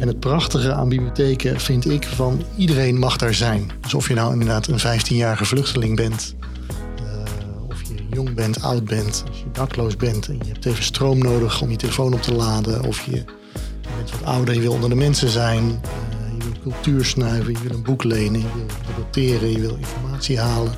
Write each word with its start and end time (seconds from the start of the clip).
En 0.00 0.08
het 0.08 0.20
prachtige 0.20 0.72
aan 0.72 0.88
bibliotheken 0.88 1.60
vind 1.60 1.90
ik 1.90 2.04
van 2.04 2.42
iedereen 2.56 2.98
mag 2.98 3.16
daar 3.16 3.34
zijn. 3.34 3.70
Dus 3.80 3.94
of 3.94 4.08
je 4.08 4.14
nou 4.14 4.32
inderdaad 4.32 4.66
een 4.66 4.78
15-jarige 4.78 5.44
vluchteling 5.44 5.96
bent, 5.96 6.34
uh, 7.02 7.68
of 7.68 7.82
je 7.82 7.94
jong 8.10 8.34
bent, 8.34 8.62
oud 8.62 8.84
bent, 8.84 9.24
als 9.28 9.38
je 9.38 9.44
dakloos 9.52 9.96
bent 9.96 10.28
en 10.28 10.38
je 10.38 10.52
hebt 10.52 10.66
even 10.66 10.84
stroom 10.84 11.18
nodig 11.18 11.62
om 11.62 11.70
je 11.70 11.76
telefoon 11.76 12.12
op 12.12 12.22
te 12.22 12.34
laden, 12.34 12.84
of 12.84 13.04
je, 13.04 13.24
bent 13.96 14.10
wat 14.10 14.24
ouder, 14.24 14.54
je 14.54 14.60
wil 14.60 14.72
onder 14.72 14.88
de 14.88 14.94
mensen 14.94 15.28
zijn, 15.28 15.64
uh, 15.64 15.70
je 16.38 16.44
wil 16.44 16.72
cultuur 16.72 17.04
snuiven, 17.04 17.52
je 17.52 17.68
wil 17.68 17.76
een 17.76 17.82
boek 17.82 18.04
lenen, 18.04 18.40
je 18.40 18.46
wil 18.54 18.66
debatteren, 18.86 19.50
je 19.50 19.60
wil 19.60 19.76
informatie 19.76 20.38
halen, 20.38 20.72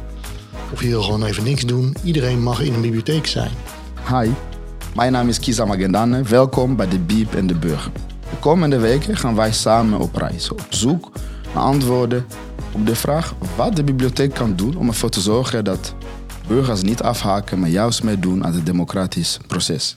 of 0.72 0.82
je 0.82 0.88
wil 0.88 1.02
gewoon 1.02 1.24
even 1.24 1.44
niks 1.44 1.66
doen. 1.66 1.96
Iedereen 2.04 2.42
mag 2.42 2.60
in 2.60 2.74
een 2.74 2.80
bibliotheek 2.80 3.26
zijn. 3.26 3.50
Hi, 4.08 4.30
mijn 4.94 5.12
naam 5.12 5.28
is 5.28 5.40
Kisa 5.40 5.64
Magendane. 5.64 6.22
Welkom 6.22 6.76
bij 6.76 6.88
de 6.88 6.98
Biep 6.98 7.34
en 7.34 7.46
de 7.46 7.54
Burger. 7.54 7.90
De 8.32 8.38
komende 8.40 8.78
weken 8.78 9.16
gaan 9.16 9.34
wij 9.34 9.52
samen 9.52 10.00
op 10.00 10.16
reis, 10.16 10.50
op 10.50 10.66
zoek 10.68 11.10
naar 11.54 11.62
antwoorden 11.62 12.26
op 12.72 12.86
de 12.86 12.96
vraag 12.96 13.34
wat 13.56 13.76
de 13.76 13.84
bibliotheek 13.84 14.34
kan 14.34 14.56
doen 14.56 14.76
om 14.76 14.88
ervoor 14.88 15.10
te 15.10 15.20
zorgen 15.20 15.64
dat 15.64 15.94
burgers 16.46 16.82
niet 16.82 17.02
afhaken, 17.02 17.58
maar 17.58 17.68
juist 17.68 18.02
meedoen 18.02 18.44
aan 18.44 18.54
het 18.54 18.66
democratisch 18.66 19.38
proces. 19.46 19.96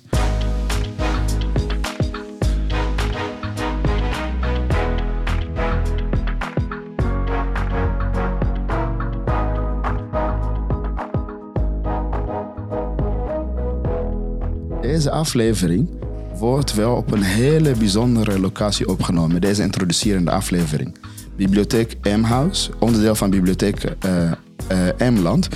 Deze 14.81 15.11
aflevering 15.11 16.04
wordt 16.37 16.73
wel 16.73 16.95
op 16.95 17.11
een 17.11 17.21
hele 17.21 17.71
bijzondere 17.71 18.39
locatie 18.39 18.89
opgenomen, 18.89 19.41
deze 19.41 19.61
introducerende 19.61 20.31
aflevering. 20.31 20.95
Bibliotheek 21.35 21.97
M-House, 22.03 22.71
onderdeel 22.79 23.15
van 23.15 23.29
Bibliotheek 23.29 23.83
uh, 24.05 25.09
M-Land. 25.09 25.47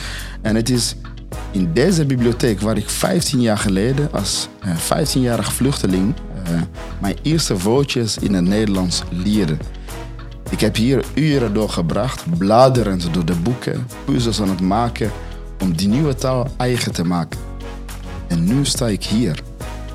En 0.42 0.56
het 0.56 0.70
is 0.70 0.96
in 1.52 1.74
deze 1.74 2.06
bibliotheek 2.06 2.60
waar 2.60 2.78
ik 2.78 2.90
15 2.90 3.42
jaar 3.42 3.58
geleden 3.58 4.12
als 4.12 4.48
uh, 4.66 4.72
eh, 4.72 5.08
15-jarig 5.08 5.54
vluchteling 5.54 6.14
mijn 7.00 7.16
eerste 7.22 7.58
woordjes 7.58 8.18
in 8.18 8.34
het 8.34 8.46
Nederlands 8.46 9.04
leerde. 9.10 9.58
Ik 10.50 10.60
heb 10.60 10.76
hier 10.76 11.06
uren 11.14 11.54
doorgebracht, 11.54 12.38
bladerend 12.38 13.14
door 13.14 13.26
de 13.26 13.36
boeken, 13.36 13.88
puzzels 14.06 14.42
aan 14.42 14.50
het 14.50 14.62
maken 14.62 15.12
om 15.62 15.76
die 15.76 15.88
nieuwe 15.88 16.16
taal 16.16 16.48
eigen 16.58 16.92
te 16.92 17.04
maken. 17.04 17.40
En 18.28 18.44
nu 18.44 18.66
sta 18.66 18.88
ik 18.88 19.04
hier 19.04 19.42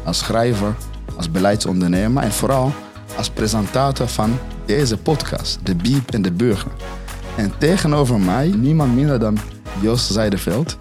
als 0.05 0.19
schrijver, 0.19 0.75
als 1.17 1.31
beleidsondernemer 1.31 2.23
en 2.23 2.33
vooral 2.33 2.73
als 3.17 3.31
presentator 3.31 4.09
van 4.09 4.39
deze 4.67 4.97
podcast, 4.97 5.59
De 5.63 5.75
Biep 5.75 6.11
en 6.11 6.23
de 6.23 6.33
Burger. 6.33 6.71
En 7.37 7.53
tegenover 7.59 8.21
mij 8.21 8.49
niemand 8.49 8.95
minder 8.95 9.19
dan 9.19 9.39
Joost 9.81 10.13
Zijdeveld, 10.13 10.77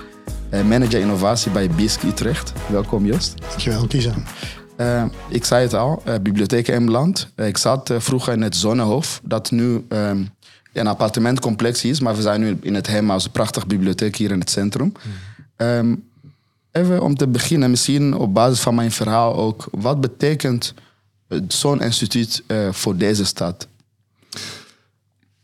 eh, 0.50 0.64
manager 0.64 1.00
innovatie 1.00 1.52
bij 1.52 1.70
BISC 1.70 2.04
Utrecht. 2.04 2.54
Welkom 2.70 3.06
Joost. 3.06 3.42
Dankjewel, 3.50 3.88
Kisa. 3.88 4.14
Uh, 4.78 5.04
ik 5.30 5.46
zei 5.46 5.64
het 5.64 5.74
al, 5.74 6.04
uh, 6.08 6.14
Bibliotheek 6.22 6.68
Emland. 6.68 7.32
Uh, 7.36 7.48
ik 7.48 7.58
zat 7.58 7.94
vroeger 7.98 8.34
in 8.34 8.42
het 8.42 8.56
Zonnehof, 8.56 9.22
dat 9.24 9.52
nu 9.52 9.86
ehm, 9.90 10.24
een 10.74 10.88
appartementcomplex 10.88 11.84
is, 11.84 12.00
maar 12.00 12.16
we 12.16 12.22
zijn 12.22 12.42
nu 12.42 12.58
in 12.62 12.76
het 12.76 12.88
Hemhuis, 12.88 13.26
een 13.26 13.32
prachtige 13.32 13.66
bibliotheek 13.66 14.16
hier 14.16 14.32
in 14.32 14.40
het 14.40 14.50
centrum. 14.50 14.94
Mm. 15.58 16.04
Even 16.74 17.02
om 17.02 17.16
te 17.16 17.28
beginnen, 17.28 17.70
misschien 17.70 18.16
op 18.16 18.34
basis 18.34 18.60
van 18.60 18.76
mijn 18.76 18.92
verhaal 18.92 19.36
ook. 19.36 19.68
Wat 19.72 20.02
betekent 20.02 20.74
zo'n 21.48 21.82
instituut 21.82 22.44
uh, 22.48 22.72
voor 22.72 22.98
deze 22.98 23.26
stad? 23.26 23.68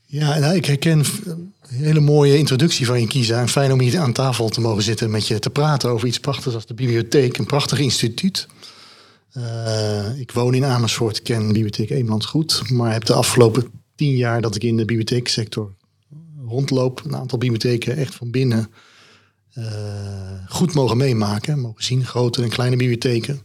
Ja, 0.05 0.39
nou, 0.39 0.55
ik 0.55 0.65
herken 0.65 1.03
een 1.23 1.53
hele 1.67 1.99
mooie 1.99 2.37
introductie 2.37 2.85
van 2.85 2.99
je 2.99 3.07
kiezen. 3.07 3.37
En 3.37 3.49
fijn 3.49 3.71
om 3.71 3.79
hier 3.79 3.99
aan 3.99 4.13
tafel 4.13 4.49
te 4.49 4.61
mogen 4.61 4.83
zitten 4.83 5.11
met 5.11 5.27
je 5.27 5.39
te 5.39 5.49
praten 5.49 5.89
over 5.89 6.07
iets 6.07 6.19
prachtigs 6.19 6.55
als 6.55 6.65
de 6.65 6.73
bibliotheek. 6.73 7.37
Een 7.37 7.45
prachtig 7.45 7.79
instituut. 7.79 8.47
Uh, 9.37 10.19
ik 10.19 10.31
woon 10.31 10.53
in 10.53 10.65
Amersfoort, 10.65 11.21
ken 11.21 11.47
bibliotheek 11.47 11.89
Eemland 11.89 12.25
goed. 12.25 12.69
Maar 12.69 12.93
heb 12.93 13.05
de 13.05 13.13
afgelopen 13.13 13.67
tien 13.95 14.15
jaar 14.15 14.41
dat 14.41 14.55
ik 14.55 14.63
in 14.63 14.77
de 14.77 14.85
bibliotheeksector 14.85 15.73
rondloop... 16.47 17.01
een 17.05 17.15
aantal 17.15 17.37
bibliotheken 17.37 17.97
echt 17.97 18.15
van 18.15 18.31
binnen 18.31 18.69
goed 20.47 20.73
mogen 20.73 20.97
meemaken. 20.97 21.59
Mogen 21.59 21.83
zien, 21.83 22.05
grote 22.05 22.43
en 22.43 22.49
kleine 22.49 22.75
bibliotheken. 22.75 23.41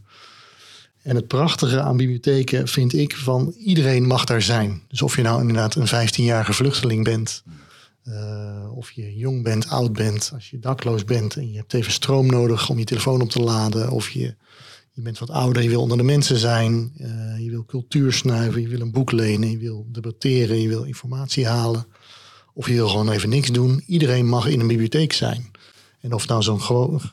En 1.05 1.17
het 1.17 1.29
prachtige 1.29 1.81
aan 1.81 1.97
bibliotheken 1.97 2.69
vind 2.69 2.93
ik 2.95 3.17
van 3.17 3.55
iedereen 3.59 4.07
mag 4.07 4.25
daar 4.25 4.43
zijn. 4.43 4.83
Dus 4.89 5.03
of 5.03 5.17
je 5.17 5.23
nou 5.23 5.41
inderdaad 5.41 5.75
een 5.75 6.09
15-jarige 6.09 6.53
vluchteling 6.53 7.05
bent, 7.05 7.43
uh, 8.09 8.77
of 8.77 8.91
je 8.91 9.17
jong 9.17 9.43
bent, 9.43 9.69
oud 9.69 9.93
bent, 9.93 10.31
als 10.35 10.51
je 10.51 10.59
dakloos 10.59 11.05
bent 11.05 11.37
en 11.37 11.51
je 11.51 11.57
hebt 11.57 11.75
even 11.75 11.93
stroom 11.93 12.27
nodig 12.27 12.69
om 12.69 12.79
je 12.79 12.85
telefoon 12.85 13.21
op 13.21 13.31
te 13.31 13.41
laden, 13.41 13.91
of 13.91 14.11
je, 14.11 14.35
je 14.93 15.03
bent 15.03 15.19
wat 15.19 15.31
ouder, 15.31 15.63
je 15.63 15.69
wil 15.69 15.81
onder 15.81 15.97
de 15.97 16.03
mensen 16.03 16.39
zijn, 16.39 16.93
uh, 16.97 17.09
je 17.39 17.51
wil 17.51 17.65
cultuur 17.65 18.13
snuiven, 18.13 18.61
je 18.61 18.69
wil 18.69 18.81
een 18.81 18.93
boek 18.93 19.13
lenen, 19.13 19.51
je 19.51 19.59
wil 19.59 19.87
debatteren, 19.89 20.61
je 20.61 20.69
wil 20.69 20.83
informatie 20.83 21.47
halen, 21.47 21.87
of 22.55 22.69
je 22.69 22.75
wil 22.75 22.89
gewoon 22.89 23.11
even 23.11 23.29
niks 23.29 23.51
doen. 23.51 23.83
Iedereen 23.87 24.27
mag 24.27 24.47
in 24.47 24.61
een 24.61 24.67
bibliotheek 24.67 25.13
zijn. 25.13 25.51
En 26.05 26.13
of 26.13 26.29
nou 26.29 26.59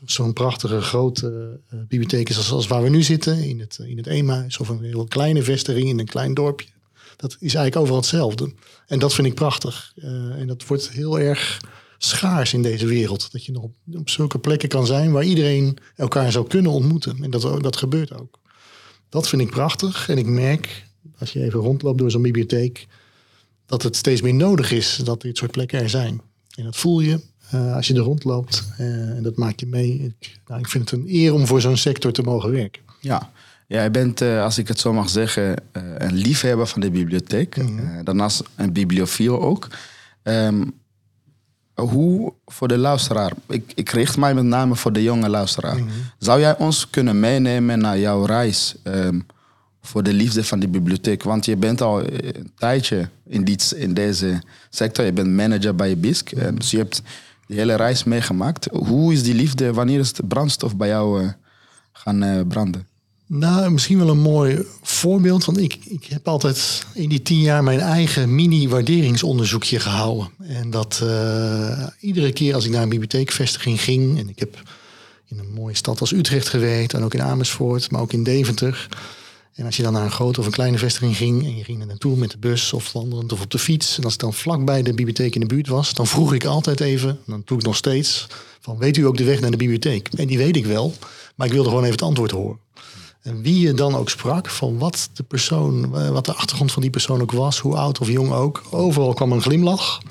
zo'n 0.05 0.33
prachtige 0.33 0.81
grote 0.81 1.59
uh, 1.73 1.79
bibliotheek 1.87 2.29
is 2.29 2.51
als, 2.51 2.67
waar 2.67 2.83
we 2.83 2.89
nu 2.89 3.03
zitten, 3.03 3.43
in 3.43 3.59
het, 3.59 3.79
in 3.85 3.97
het 3.97 4.07
Eemhuis, 4.07 4.57
of 4.57 4.69
een 4.69 4.83
hele 4.83 5.07
kleine 5.07 5.43
vestiging 5.43 5.89
in 5.89 5.99
een 5.99 6.05
klein 6.05 6.33
dorpje. 6.33 6.67
Dat 7.15 7.31
is 7.31 7.39
eigenlijk 7.39 7.75
overal 7.75 7.99
hetzelfde. 7.99 8.53
En 8.87 8.99
dat 8.99 9.13
vind 9.13 9.27
ik 9.27 9.33
prachtig. 9.33 9.93
Uh, 9.95 10.05
en 10.39 10.47
dat 10.47 10.67
wordt 10.67 10.89
heel 10.89 11.19
erg 11.19 11.61
schaars 11.97 12.53
in 12.53 12.61
deze 12.61 12.85
wereld. 12.85 13.31
Dat 13.31 13.45
je 13.45 13.51
nog 13.51 13.63
op, 13.63 13.75
op, 13.93 14.09
zulke 14.09 14.39
plekken 14.39 14.69
kan 14.69 14.85
zijn 14.85 15.11
waar 15.11 15.23
iedereen 15.23 15.77
elkaar 15.95 16.31
zou 16.31 16.47
kunnen 16.47 16.71
ontmoeten. 16.71 17.23
En 17.23 17.29
dat, 17.29 17.63
dat 17.63 17.77
gebeurt 17.77 18.13
ook. 18.13 18.39
Dat 19.09 19.29
vind 19.29 19.41
ik 19.41 19.49
prachtig. 19.49 20.09
En 20.09 20.17
ik 20.17 20.25
merk, 20.25 20.87
als 21.17 21.33
je 21.33 21.43
even 21.43 21.59
rondloopt 21.59 21.97
door 21.97 22.11
zo'n 22.11 22.21
bibliotheek, 22.21 22.87
dat 23.65 23.83
het 23.83 23.95
steeds 23.95 24.21
meer 24.21 24.33
nodig 24.33 24.71
is 24.71 25.01
dat 25.03 25.21
dit 25.21 25.37
soort 25.37 25.51
plekken 25.51 25.79
er 25.79 25.89
zijn. 25.89 26.21
En 26.55 26.63
dat 26.63 26.77
voel 26.77 26.99
je 26.99 27.29
uh, 27.53 27.75
als 27.75 27.87
je 27.87 27.93
er 27.93 27.99
rondloopt. 27.99 28.63
Uh, 28.79 28.87
en 28.87 29.23
dat 29.23 29.35
maak 29.35 29.59
je 29.59 29.67
mee. 29.67 30.13
Ik, 30.19 30.39
nou, 30.47 30.59
ik 30.59 30.67
vind 30.67 30.89
het 30.89 30.99
een 30.99 31.05
eer 31.07 31.33
om 31.33 31.47
voor 31.47 31.61
zo'n 31.61 31.77
sector 31.77 32.11
te 32.11 32.21
mogen 32.21 32.51
werken. 32.51 32.81
Ja, 32.99 33.29
ja, 33.67 33.83
je 33.83 33.91
bent, 33.91 34.21
uh, 34.21 34.43
als 34.43 34.57
ik 34.57 34.67
het 34.67 34.79
zo 34.79 34.93
mag 34.93 35.09
zeggen, 35.09 35.55
een 35.97 36.13
liefhebber 36.13 36.67
van 36.67 36.81
de 36.81 36.91
bibliotheek. 36.91 37.57
Mm 37.57 37.77
-hmm. 37.77 38.03
daarnaast 38.03 38.43
een 38.55 38.73
bibliofiel 38.73 39.41
ook. 39.41 39.67
Um, 40.23 40.73
hoe 41.81 42.33
voor 42.45 42.67
de 42.67 42.77
luisteraar, 42.77 43.33
ik, 43.47 43.71
ik 43.75 43.89
richt 43.89 44.17
mij 44.17 44.33
met 44.33 44.43
name 44.43 44.75
voor 44.75 44.93
de 44.93 45.03
jonge 45.03 45.29
luisteraar. 45.29 45.77
Mm 45.77 45.87
-hmm. 45.87 46.03
Zou 46.17 46.39
jij 46.39 46.57
ons 46.57 46.89
kunnen 46.89 47.19
meenemen 47.19 47.79
naar 47.79 47.99
jouw 47.99 48.25
reis 48.25 48.75
um, 48.83 49.25
voor 49.81 50.03
de 50.03 50.13
liefde 50.13 50.43
van 50.43 50.59
die 50.59 50.69
bibliotheek? 50.69 51.23
Want 51.23 51.45
je 51.45 51.55
bent 51.55 51.81
al 51.81 52.03
een 52.03 52.51
tijdje 52.57 53.09
in, 53.27 53.43
die, 53.43 53.57
in 53.75 53.93
deze 53.93 54.41
sector. 54.69 55.05
Je 55.05 55.13
bent 55.13 55.29
manager 55.29 55.75
bij 55.75 55.97
BISC. 55.97 56.33
Mm 56.33 56.41
-hmm. 56.41 56.59
dus 56.59 56.71
je 56.71 56.77
hebt 56.77 57.01
die 57.51 57.59
hele 57.59 57.75
reis 57.75 58.03
meegemaakt. 58.03 58.67
Hoe 58.71 59.13
is 59.13 59.23
die 59.23 59.33
liefde, 59.33 59.73
wanneer 59.73 59.99
is 59.99 60.13
de 60.13 60.23
brandstof 60.23 60.75
bij 60.75 60.87
jou 60.87 61.23
uh, 61.23 61.29
gaan 61.91 62.23
uh, 62.23 62.41
branden? 62.47 62.87
Nou, 63.25 63.71
misschien 63.71 63.97
wel 63.97 64.09
een 64.09 64.19
mooi 64.19 64.65
voorbeeld. 64.81 65.45
Want 65.45 65.57
ik, 65.57 65.77
ik 65.85 66.05
heb 66.05 66.27
altijd 66.27 66.85
in 66.93 67.09
die 67.09 67.21
tien 67.21 67.39
jaar 67.39 67.63
mijn 67.63 67.79
eigen 67.79 68.35
mini-waarderingsonderzoekje 68.35 69.79
gehouden. 69.79 70.29
En 70.47 70.69
dat 70.69 70.99
uh, 71.03 71.87
iedere 71.99 72.31
keer 72.31 72.53
als 72.53 72.65
ik 72.65 72.71
naar 72.71 72.83
een 72.83 72.89
bibliotheekvestiging 72.89 73.81
ging... 73.81 74.19
en 74.19 74.29
ik 74.29 74.39
heb 74.39 74.61
in 75.27 75.39
een 75.39 75.53
mooie 75.53 75.75
stad 75.75 75.99
als 75.99 76.13
Utrecht 76.13 76.47
gewerkt... 76.47 76.93
en 76.93 77.03
ook 77.03 77.13
in 77.13 77.21
Amersfoort, 77.21 77.91
maar 77.91 78.01
ook 78.01 78.13
in 78.13 78.23
Deventer... 78.23 78.87
En 79.55 79.65
als 79.65 79.77
je 79.77 79.83
dan 79.83 79.93
naar 79.93 80.03
een 80.03 80.11
grote 80.11 80.39
of 80.39 80.45
een 80.45 80.51
kleine 80.51 80.77
vestiging 80.77 81.17
ging 81.17 81.43
en 81.45 81.57
je 81.57 81.63
ging 81.63 81.81
er 81.81 81.87
naartoe 81.87 82.17
met 82.17 82.31
de 82.31 82.37
bus 82.37 82.73
of 82.73 82.91
wandelend 82.91 83.31
of 83.31 83.41
op 83.41 83.51
de 83.51 83.59
fiets. 83.59 83.97
En 83.97 84.03
als 84.03 84.13
ik 84.13 84.19
dan 84.19 84.33
vlakbij 84.33 84.83
de 84.83 84.93
bibliotheek 84.93 85.35
in 85.35 85.41
de 85.41 85.47
buurt 85.47 85.67
was, 85.67 85.93
dan 85.93 86.07
vroeg 86.07 86.33
ik 86.33 86.45
altijd 86.45 86.79
even, 86.79 87.19
dan 87.25 87.41
doe 87.45 87.57
ik 87.57 87.63
nog 87.63 87.75
steeds, 87.75 88.27
van 88.59 88.77
weet 88.77 88.97
u 88.97 89.05
ook 89.05 89.17
de 89.17 89.23
weg 89.23 89.39
naar 89.39 89.51
de 89.51 89.57
bibliotheek? 89.57 90.07
En 90.07 90.27
die 90.27 90.37
weet 90.37 90.55
ik 90.55 90.65
wel, 90.65 90.93
maar 91.35 91.47
ik 91.47 91.53
wilde 91.53 91.69
gewoon 91.69 91.83
even 91.83 91.95
het 91.95 92.05
antwoord 92.05 92.31
horen. 92.31 92.59
En 93.21 93.41
wie 93.41 93.59
je 93.59 93.73
dan 93.73 93.95
ook 93.95 94.09
sprak, 94.09 94.49
van 94.49 94.77
wat 94.77 95.09
de 95.13 95.23
persoon, 95.23 95.95
eh, 95.95 96.09
wat 96.09 96.25
de 96.25 96.33
achtergrond 96.33 96.71
van 96.71 96.81
die 96.81 96.91
persoon 96.91 97.21
ook 97.21 97.31
was, 97.31 97.59
hoe 97.59 97.75
oud 97.75 97.99
of 97.99 98.09
jong 98.09 98.31
ook, 98.31 98.63
overal 98.69 99.13
kwam 99.13 99.31
een 99.31 99.41
glimlach. 99.41 100.01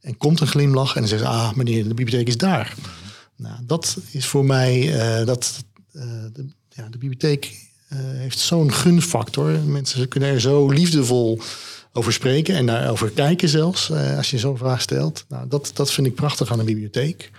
En 0.00 0.16
komt 0.16 0.40
een 0.40 0.46
glimlach 0.46 0.94
en 0.94 1.00
dan 1.00 1.08
zegt 1.08 1.22
ah 1.22 1.52
meneer, 1.52 1.88
de 1.88 1.94
bibliotheek 1.94 2.28
is 2.28 2.36
daar. 2.36 2.74
Nou, 3.36 3.56
dat 3.66 3.96
is 4.10 4.26
voor 4.26 4.44
mij, 4.44 4.94
uh, 5.20 5.26
dat 5.26 5.64
de, 6.32 6.46
ja, 6.68 6.88
de 6.88 6.98
bibliotheek 6.98 7.69
heeft 7.96 8.38
zo'n 8.38 8.72
gunfactor. 8.72 9.58
Mensen 9.58 10.08
kunnen 10.08 10.28
er 10.28 10.40
zo 10.40 10.68
liefdevol 10.68 11.40
over 11.92 12.12
spreken 12.12 12.54
en 12.54 12.66
daarover 12.66 13.10
kijken 13.10 13.48
zelfs, 13.48 13.90
uh, 13.90 14.16
als 14.16 14.30
je 14.30 14.38
zo'n 14.38 14.56
vraag 14.56 14.80
stelt. 14.80 15.24
Nou, 15.28 15.48
dat, 15.48 15.70
dat 15.74 15.92
vind 15.92 16.06
ik 16.06 16.14
prachtig 16.14 16.52
aan 16.52 16.58
een 16.58 16.64
bibliotheek. 16.64 17.30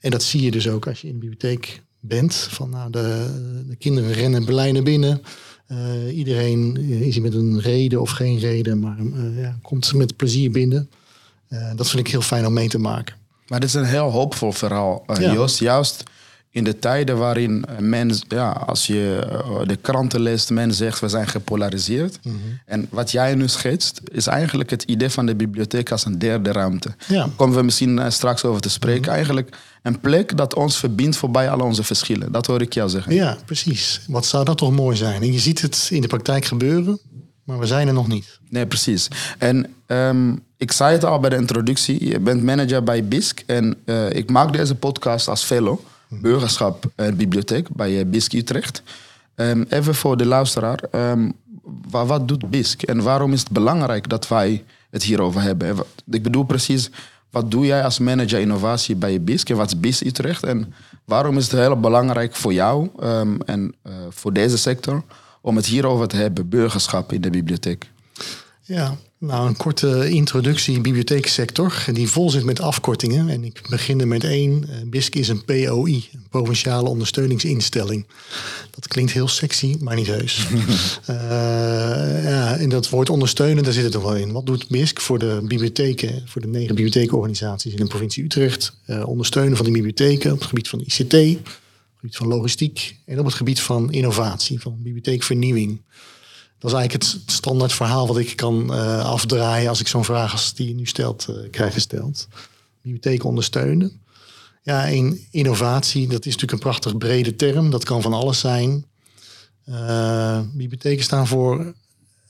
En 0.00 0.10
dat 0.10 0.22
zie 0.22 0.42
je 0.42 0.50
dus 0.50 0.68
ook 0.68 0.86
als 0.86 1.00
je 1.00 1.06
in 1.06 1.12
de 1.12 1.18
bibliotheek 1.18 1.82
bent. 2.00 2.34
Van, 2.34 2.70
nou, 2.70 2.90
de, 2.90 3.26
de 3.68 3.76
kinderen 3.76 4.12
rennen 4.12 4.44
blij 4.44 4.72
naar 4.72 4.82
binnen. 4.82 5.22
iedereen 6.12 6.76
is 6.76 7.14
hier 7.14 7.22
met 7.22 7.34
een 7.34 7.60
reden 7.60 8.00
of 8.00 8.10
geen 8.10 8.38
reden, 8.38 8.80
maar 8.80 8.96
ja, 9.36 9.58
komt 9.62 9.94
met 9.94 10.16
plezier 10.16 10.50
binnen. 10.50 10.90
dat 11.76 11.88
vind 11.88 12.06
ik 12.06 12.12
heel 12.12 12.22
fijn 12.22 12.46
om 12.46 12.52
mee 12.52 12.68
te 12.68 12.78
maken. 12.78 13.16
Maar 13.46 13.60
dit 13.60 13.68
is 13.68 13.74
een 13.74 13.84
heel 13.84 14.10
hoopvol 14.10 14.52
verhaal, 14.52 15.04
uh, 15.06 15.32
Joost. 15.32 15.58
Juist 15.58 16.02
in 16.54 16.64
de 16.64 16.78
tijden 16.78 17.18
waarin 17.18 17.64
men, 17.80 18.18
ja, 18.28 18.50
als 18.50 18.86
je 18.86 19.26
eh, 19.30 19.66
de 19.66 19.76
kranten 19.76 20.20
leest, 20.20 20.50
men 20.50 20.74
zegt 20.74 21.00
we 21.00 21.08
zijn 21.08 21.26
gepolariseerd. 21.26 22.18
Mhm. 22.22 22.36
En 22.66 22.86
wat 22.90 23.10
jij 23.10 23.34
nu 23.34 23.48
schetst, 23.48 24.00
is 24.04 24.26
eigenlijk 24.26 24.70
het 24.70 24.82
idee 24.82 25.10
van 25.10 25.26
de 25.26 25.34
bibliotheek 25.34 25.90
als 25.90 26.04
een 26.04 26.18
derde 26.18 26.52
ruimte. 26.52 26.94
Ja. 27.08 27.14
Daar 27.14 27.28
komen 27.36 27.56
we 27.56 27.62
misschien 27.62 27.98
eh, 27.98 28.10
straks 28.10 28.44
over 28.44 28.60
te 28.60 28.70
spreken. 28.70 29.02
Mhm. 29.02 29.10
Eigenlijk 29.10 29.56
een 29.82 30.00
plek 30.00 30.36
dat 30.36 30.54
ons 30.54 30.76
verbindt 30.76 31.16
voorbij 31.16 31.50
al 31.50 31.60
onze 31.60 31.82
verschillen. 31.82 32.32
Dat 32.32 32.46
hoor 32.46 32.60
ik 32.60 32.74
jou 32.74 32.88
zeggen. 32.88 33.14
Ja, 33.14 33.36
precies. 33.44 34.00
Wat 34.06 34.26
zou 34.26 34.44
dat 34.44 34.58
toch 34.58 34.72
mooi 34.72 34.96
zijn? 34.96 35.22
En 35.22 35.32
je 35.32 35.38
ziet 35.38 35.60
het 35.60 35.88
in 35.90 36.00
de 36.00 36.08
praktijk 36.08 36.44
gebeuren, 36.44 36.98
maar 37.44 37.58
we 37.58 37.66
zijn 37.66 37.88
er 37.88 37.94
nog 37.94 38.08
niet. 38.08 38.38
Nee, 38.48 38.66
precies. 38.66 39.08
En 39.38 39.74
um, 39.86 40.42
ik 40.56 40.72
zei 40.72 40.92
het 40.92 41.04
al 41.04 41.20
bij 41.20 41.30
de 41.30 41.36
introductie. 41.36 42.08
Je 42.08 42.20
bent 42.20 42.42
manager 42.42 42.82
bij 42.82 43.04
BISC. 43.04 43.42
En 43.46 43.76
uh, 43.84 44.10
ik 44.10 44.30
maak 44.30 44.52
deze 44.52 44.74
podcast 44.74 45.28
als 45.28 45.42
fellow 45.42 45.78
burgerschap 46.20 46.84
en 46.94 47.16
bibliotheek 47.16 47.68
bij 47.68 47.98
eh, 47.98 48.06
BISC 48.06 48.32
Utrecht. 48.32 48.82
Um, 49.34 49.66
even 49.68 49.94
voor 49.94 50.16
de 50.16 50.26
luisteraar. 50.26 50.78
Um, 50.92 51.32
wat, 51.90 52.28
doet 52.28 52.50
BISC 52.50 52.82
en 52.82 53.02
waarom 53.02 53.32
is 53.32 53.40
het 53.40 53.50
belangrijk 53.50 54.08
dat 54.08 54.28
wij 54.28 54.64
het 54.90 55.02
hierover 55.02 55.40
hebben? 55.40 55.76
Ik 56.10 56.22
bedoel 56.22 56.44
precies, 56.44 56.90
wat 57.30 57.50
doe 57.50 57.66
jij 57.66 57.84
als 57.84 57.98
manager 57.98 58.40
innovatie 58.40 58.96
bij 58.96 59.22
BISC 59.22 59.50
en 59.50 59.56
wat 59.56 59.66
is 59.66 59.80
BISC 59.80 60.04
Utrecht? 60.04 60.42
En 60.42 60.74
waarom 61.04 61.36
is 61.36 61.50
het 61.50 61.60
heel 61.60 61.80
belangrijk 61.80 62.34
voor 62.34 62.52
jou 62.52 62.88
um, 63.02 63.40
en 63.42 63.74
uh, 63.86 63.92
voor 64.08 64.32
deze 64.32 64.58
sector 64.58 65.02
om 65.40 65.56
het 65.56 65.66
hierover 65.66 66.08
te 66.08 66.16
hebben, 66.16 66.48
burgerschap 66.48 67.12
in 67.12 67.20
de 67.20 67.30
bibliotheek? 67.30 67.90
Ja, 68.60 68.96
nou, 69.26 69.48
een 69.48 69.56
korte 69.56 70.10
introductie 70.10 70.80
bibliotheeksector, 70.80 71.84
die 71.92 72.08
vol 72.08 72.30
zit 72.30 72.44
met 72.44 72.60
afkortingen. 72.60 73.28
En 73.28 73.44
ik 73.44 73.60
begin 73.70 74.00
er 74.00 74.08
met 74.08 74.24
één. 74.24 74.68
Eh, 74.68 74.76
BISC 74.86 75.14
is 75.14 75.28
een 75.28 75.44
POI, 75.44 76.08
een 76.12 76.26
provinciale 76.30 76.88
ondersteuningsinstelling. 76.88 78.06
Dat 78.70 78.88
klinkt 78.88 79.12
heel 79.12 79.28
sexy, 79.28 79.76
maar 79.80 79.96
niet 79.96 80.06
heus. 80.06 80.46
uh, 80.50 80.66
ja, 82.30 82.56
en 82.56 82.68
dat 82.68 82.88
woord 82.88 83.10
ondersteunen, 83.10 83.64
daar 83.64 83.72
zit 83.72 83.82
het 83.82 83.92
toch 83.92 84.02
wel 84.02 84.16
in. 84.16 84.32
Wat 84.32 84.46
doet 84.46 84.68
BISC 84.68 85.00
voor 85.00 85.18
de 85.18 85.40
bibliotheken, 85.44 86.22
voor 86.26 86.40
de 86.40 86.48
negen 86.48 86.74
bibliotheekorganisaties 86.74 87.72
in 87.72 87.78
de 87.78 87.86
provincie 87.86 88.24
Utrecht? 88.24 88.76
Uh, 88.86 89.08
ondersteunen 89.08 89.56
van 89.56 89.64
die 89.64 89.74
bibliotheken 89.74 90.32
op 90.32 90.38
het 90.38 90.48
gebied 90.48 90.68
van 90.68 90.80
ICT, 90.80 91.14
op 91.14 91.44
het 91.44 91.96
gebied 91.96 92.16
van 92.16 92.26
logistiek 92.26 92.96
en 93.04 93.18
op 93.18 93.24
het 93.24 93.34
gebied 93.34 93.60
van 93.60 93.92
innovatie, 93.92 94.60
van 94.60 94.76
bibliotheekvernieuwing. 94.82 95.80
Dat 96.58 96.72
is 96.72 96.78
eigenlijk 96.78 96.92
het 97.12 97.32
standaard 97.32 97.72
verhaal 97.72 98.06
wat 98.06 98.18
ik 98.18 98.36
kan 98.36 98.66
uh, 98.70 99.04
afdraaien 99.04 99.68
als 99.68 99.80
ik 99.80 99.88
zo'n 99.88 100.04
vraag 100.04 100.32
als 100.32 100.54
die 100.54 100.68
je 100.68 100.74
nu 100.74 100.86
stelt 100.86 101.26
uh, 101.30 101.50
krijg 101.50 101.72
gesteld. 101.72 102.28
Bibliotheek 102.82 103.24
ondersteunen. 103.24 104.02
Ja, 104.62 104.84
in 104.84 105.26
innovatie, 105.30 106.08
dat 106.08 106.26
is 106.26 106.32
natuurlijk 106.32 106.52
een 106.52 106.68
prachtig 106.70 106.98
brede 106.98 107.36
term. 107.36 107.70
Dat 107.70 107.84
kan 107.84 108.02
van 108.02 108.12
alles 108.12 108.38
zijn. 108.38 108.86
Uh, 109.68 110.40
bibliotheken 110.52 111.04
staan 111.04 111.26
voor 111.26 111.74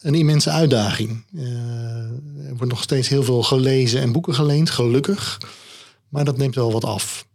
een 0.01 0.15
immense 0.15 0.51
uitdaging. 0.51 1.25
er 1.37 2.57
wordt 2.57 2.73
nog 2.73 2.83
steeds 2.83 3.09
heel 3.09 3.23
veel 3.23 3.43
gelezen 3.43 4.01
en 4.01 4.13
boeken 4.13 4.35
geleend, 4.35 4.71
gelukkig. 4.71 5.41
Maar 6.09 6.25
dat 6.25 6.37
neemt 6.37 6.55
wel 6.55 6.73
wat 6.73 6.85
af. 6.85 7.27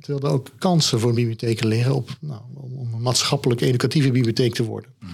terwijl 0.00 0.20
er 0.20 0.30
ook 0.30 0.50
kansen 0.58 1.00
voor 1.00 1.14
bibliotheken 1.14 1.66
liggen 1.66 1.94
op, 1.94 2.16
nou, 2.20 2.40
om 2.54 2.94
een 2.94 3.02
maatschappelijk 3.02 3.60
educatieve 3.60 4.10
bibliotheek 4.10 4.54
te 4.54 4.64
worden. 4.64 4.90
Mhm. 5.00 5.12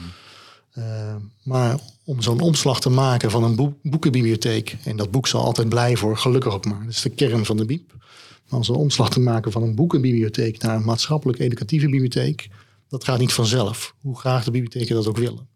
Uh, 0.79 1.15
maar 1.43 1.79
om 2.05 2.23
zo'n 2.23 2.41
omslag 2.41 2.81
te 2.81 2.91
maken 2.91 3.31
van 3.31 3.45
een 3.45 3.77
boekenbibliotheek, 3.83 4.77
en 4.85 4.97
dat 4.97 5.11
boek 5.11 5.27
zal 5.27 5.45
altijd 5.45 5.69
blijven 5.69 5.99
voor 5.99 6.17
gelukkig 6.17 6.53
ook 6.53 6.65
maar, 6.65 6.81
dat 6.81 6.93
is 6.93 7.03
de 7.03 7.11
kern 7.11 7.45
van 7.45 7.57
de 7.57 7.65
biep. 7.65 7.95
Maar 8.49 8.59
om 8.59 8.65
zo'n 8.65 8.77
omslag 8.77 9.11
te 9.11 9.21
maken 9.21 9.53
van 9.53 9.63
een 9.63 9.75
boekenbibliotheek 9.75 10.63
naar 10.63 10.77
een 10.77 10.85
maatschappelijk 10.85 11.39
educatieve 11.39 11.89
bibliotheek, 11.89 12.49
dat 12.89 13.05
gaat 13.05 13.19
niet 13.19 13.33
vanzelf, 13.33 13.95
hoe 14.01 14.19
graag 14.19 14.45
de 14.45 14.51
bibliotheken 14.51 14.95
dat 14.95 15.07
ook 15.07 15.17
willen. 15.17 15.49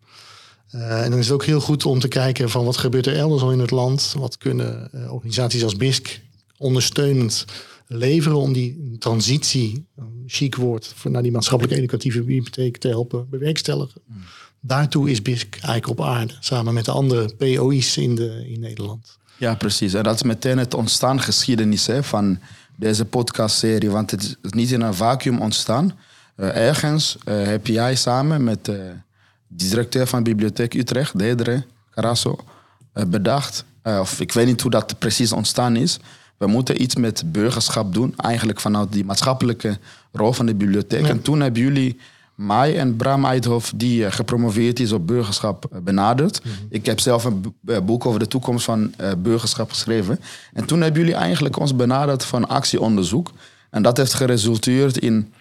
Uh, 0.75 1.05
en 1.05 1.11
dan 1.11 1.19
is 1.19 1.25
het 1.25 1.35
ook 1.35 1.45
heel 1.45 1.61
goed 1.61 1.85
om 1.87 1.99
te 1.99 2.09
kijken 2.09 2.51
van 2.51 2.65
wat 2.65 2.77
gebeurt 2.77 3.07
er 3.07 3.17
elders 3.17 3.43
al 3.43 3.53
in 3.53 3.59
het 3.59 3.71
land, 3.71 4.15
wat 4.19 4.39
kunnen 4.39 4.91
uh, 4.95 5.13
organisaties 5.13 5.65
als 5.65 5.77
BISC 5.77 6.21
ondersteunend 6.59 7.45
leveren 7.87 8.39
om 8.39 8.53
die 8.53 8.99
transitie, 8.99 9.87
chic 10.27 10.55
woord, 10.55 10.95
naar 11.05 11.23
die 11.23 11.33
maatschappelijk 11.33 11.77
educatieve 11.77 12.19
bibliotheek 12.19 12.77
te 12.77 12.89
helpen 12.89 13.29
bewerkstelligen. 13.29 14.01
Mm. 14.07 14.23
Daartoe 14.67 15.11
is 15.11 15.23
BISC 15.23 15.55
eigenlijk 15.55 15.89
op 15.89 16.07
aarde, 16.07 16.35
samen 16.41 16.75
met 16.75 16.85
de 16.85 16.91
andere 16.91 17.35
POI's 17.35 17.97
in, 17.97 18.15
de, 18.15 18.45
in 18.49 18.61
Nederland. 18.61 19.19
Ja, 19.37 19.55
precies. 19.55 19.95
En 19.95 20.03
dat 20.03 20.15
is 20.15 20.23
meteen 20.23 20.59
het 20.59 20.75
ontstaan 20.75 21.21
geschiedenis 21.21 21.87
hè, 21.87 22.03
van 22.03 22.39
deze 22.77 23.05
podcastserie. 23.05 23.91
Want 23.91 24.11
het 24.11 24.23
is 24.43 24.51
niet 24.51 24.71
in 24.71 24.81
een 24.81 24.95
vacuüm 24.95 25.41
ontstaan. 25.41 25.93
Uh, 26.37 26.57
ergens 26.57 27.17
uh, 27.25 27.45
heb 27.45 27.67
jij 27.67 27.95
samen 27.95 28.45
met 28.45 28.69
uh, 28.69 28.75
de 29.47 29.69
directeur 29.69 30.07
van 30.07 30.23
Bibliotheek 30.23 30.75
Utrecht, 30.75 31.19
Dedre 31.19 31.65
Carasso, 31.91 32.39
bedacht. 33.09 33.65
of 33.83 34.21
ik 34.21 34.33
weet 34.33 34.47
niet 34.47 34.61
hoe 34.61 34.71
dat 34.71 34.99
precies 34.99 35.33
ontstaan 35.33 35.77
is. 35.77 35.99
We 36.37 36.47
moeten 36.47 36.83
iets 36.83 36.97
met 36.97 37.33
burgerschap 37.33 37.95
doen. 37.95 38.15
Eigenlijk 38.17 38.61
vanuit 38.61 38.93
die 38.93 39.05
maatschappelijke 39.05 39.79
rol 40.13 40.33
van 40.33 40.47
de 40.47 40.55
bibliotheek. 40.55 41.07
En 41.07 41.23
toen 41.23 41.41
hebben 41.41 41.63
jullie 41.63 41.99
mij 42.37 42.79
en 42.79 42.97
Bram 42.97 43.25
Eidhoff, 43.25 43.73
die 43.77 44.01
uh, 44.01 44.13
gepromoveerd 44.13 44.81
is 44.81 44.93
op 44.93 45.07
burgerschap, 45.07 45.67
uh, 45.73 45.79
benaderd. 45.81 46.45
Mhm. 46.45 46.55
Ik 46.69 46.87
heb 46.87 47.01
zelf 47.01 47.25
een 47.25 47.55
uh, 47.65 47.79
boek 47.81 48.07
over 48.07 48.19
de 48.19 48.27
toekomst 48.27 48.65
van 48.65 48.95
burgerschap 49.19 49.71
geschreven. 49.71 50.21
En 50.53 50.65
toen 50.65 50.81
hebben 50.81 51.01
jullie 51.01 51.17
eigenlijk 51.17 51.59
ons 51.59 51.77
benaderd 51.77 52.25
van 52.25 52.49
actieonderzoek. 52.49 53.31
En 53.71 53.83
dat 53.83 53.97
heeft 53.97 54.15
geresulteerd 54.15 54.99
in 54.99 55.33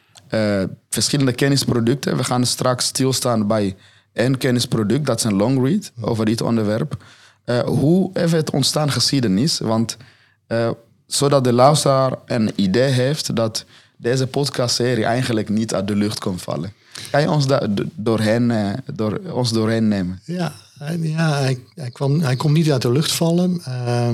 verschillende 0.89 1.33
kennisproducten. 1.33 2.17
We 2.17 2.23
gaan 2.23 2.45
straks 2.45 2.85
stilstaan 2.85 3.47
bij 3.47 3.75
één 4.13 4.37
kennisproduct, 4.37 5.05
dat 5.05 5.17
is 5.17 5.23
een 5.23 5.35
long 5.35 5.67
read 5.67 5.91
mhm. 5.95 6.09
over 6.09 6.25
dit 6.25 6.41
onderwerp. 6.41 7.03
hoe 7.65 8.09
heeft 8.13 8.31
het 8.31 8.51
ontstaan 8.51 8.91
geschiedenis? 8.91 9.59
Want 9.59 9.97
zodat 11.05 11.43
de 11.43 11.53
luisteraar 11.53 12.13
een 12.25 12.51
idee 12.55 12.91
heeft 12.91 13.35
dat 13.35 13.65
deze 13.97 14.27
podcastserie 14.27 15.05
eigenlijk 15.05 15.49
niet 15.49 15.73
uit 15.73 15.87
de 15.87 15.95
lucht 15.95 16.19
komt 16.19 16.41
vallen. 16.41 16.73
Kan 17.11 17.21
je 17.21 17.29
ons 17.29 17.47
daar 17.47 17.67
doorheen, 17.95 18.49
uh, 18.49 18.73
door, 18.93 19.19
ons 19.31 19.51
doorheen 19.51 19.87
nemen? 19.87 20.21
Ja, 20.25 20.53
ja 21.01 21.33
hij, 21.39 21.59
hij, 21.75 21.91
kwam, 21.91 22.19
hij 22.19 22.35
komt 22.35 22.53
niet 22.53 22.71
uit 22.71 22.81
de 22.81 22.91
lucht 22.91 23.11
vallen. 23.11 23.61
Uh, 23.67 24.09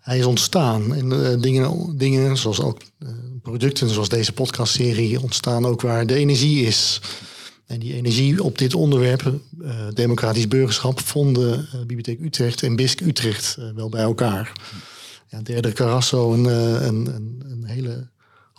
hij 0.00 0.18
is 0.18 0.24
ontstaan. 0.24 0.94
En 0.94 1.12
uh, 1.12 1.40
dingen, 1.40 1.96
dingen 1.98 2.36
zoals 2.36 2.60
ook 2.60 2.80
uh, 2.98 3.08
producten 3.42 3.88
zoals 3.88 4.08
deze 4.08 4.32
podcastserie 4.32 5.22
ontstaan 5.22 5.66
ook 5.66 5.80
waar 5.80 6.06
de 6.06 6.14
energie 6.14 6.66
is. 6.66 7.00
En 7.66 7.78
die 7.78 7.94
energie 7.94 8.42
op 8.42 8.58
dit 8.58 8.74
onderwerp, 8.74 9.32
democratisch 9.94 10.48
burgerschap, 10.48 11.00
vonden 11.00 11.68
Bibliotheek 11.72 12.20
Utrecht 12.20 12.62
en 12.62 12.76
BISC 12.76 13.00
Utrecht 13.00 13.56
wel 13.74 13.88
bij 13.88 14.02
elkaar. 14.02 14.52
Ja, 15.28 15.42
derde 15.42 15.72
Carasso, 15.72 16.32
een, 16.32 16.44
een, 16.86 17.06
een 17.48 17.64
hele 17.64 18.08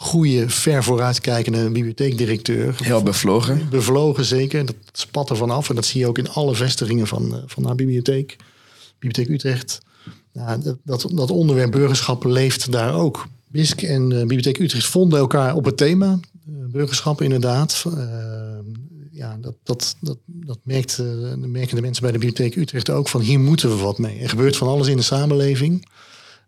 goede, 0.06 0.50
ver 0.50 0.84
vooruitkijkende 0.84 1.70
bibliotheekdirecteur. 1.70 2.76
Heel 2.84 3.04
bevlogen. 3.04 3.70
Bevlogen, 3.70 4.26
zeker. 4.26 4.66
Dat 4.66 4.76
spat 4.92 5.30
er 5.30 5.36
vanaf. 5.36 5.70
En 5.70 5.76
dat 5.76 5.86
zie 5.86 6.00
je 6.00 6.08
ook 6.08 6.18
in 6.18 6.30
alle 6.30 6.56
vestigingen 6.56 7.08
van, 7.08 7.34
eh, 7.34 7.40
van 7.46 7.66
haar 7.66 7.76
bibliotheek. 7.76 8.36
Bibliotheek 9.00 9.36
Utrecht. 9.36 9.80
Nou, 10.34 10.62
dat, 10.84 11.10
dat, 11.12 11.32
onderwerp 11.32 11.72
burgerschap 11.72 12.24
leeft 12.24 12.72
daar 12.72 12.94
ook. 12.94 13.28
BISC 13.48 13.82
en 13.82 14.12
uh, 14.12 14.20
Bibliotheek 14.20 14.60
Utrecht 14.60 14.86
vonden 14.86 15.20
elkaar 15.20 15.56
op 15.56 15.66
het 15.66 15.78
thema. 15.78 16.20
Uh, 16.50 16.56
burgerschap 16.72 17.22
inderdaad. 17.22 17.84
Uh, 17.88 17.94
ja, 19.12 19.38
dat, 19.42 19.56
dat, 19.64 19.96
dat, 20.00 20.18
dat 20.26 20.60
merkt, 20.64 21.02
merken 21.38 21.76
de 21.76 21.82
mensen 21.82 22.04
bij 22.04 22.12
de 22.12 22.18
Bibliotheek 22.18 22.56
Utrecht 22.56 22.90
ook. 22.90 23.10
Van 23.10 23.22
hier 23.22 23.40
moeten 23.40 23.70
we 23.70 23.76
wat 23.76 23.98
mee. 23.98 24.20
Er 24.20 24.30
gebeurt 24.30 24.58
van 24.58 24.68
alles 24.68 24.88
in 24.88 24.98
de 24.98 25.04
samenleving. 25.04 25.86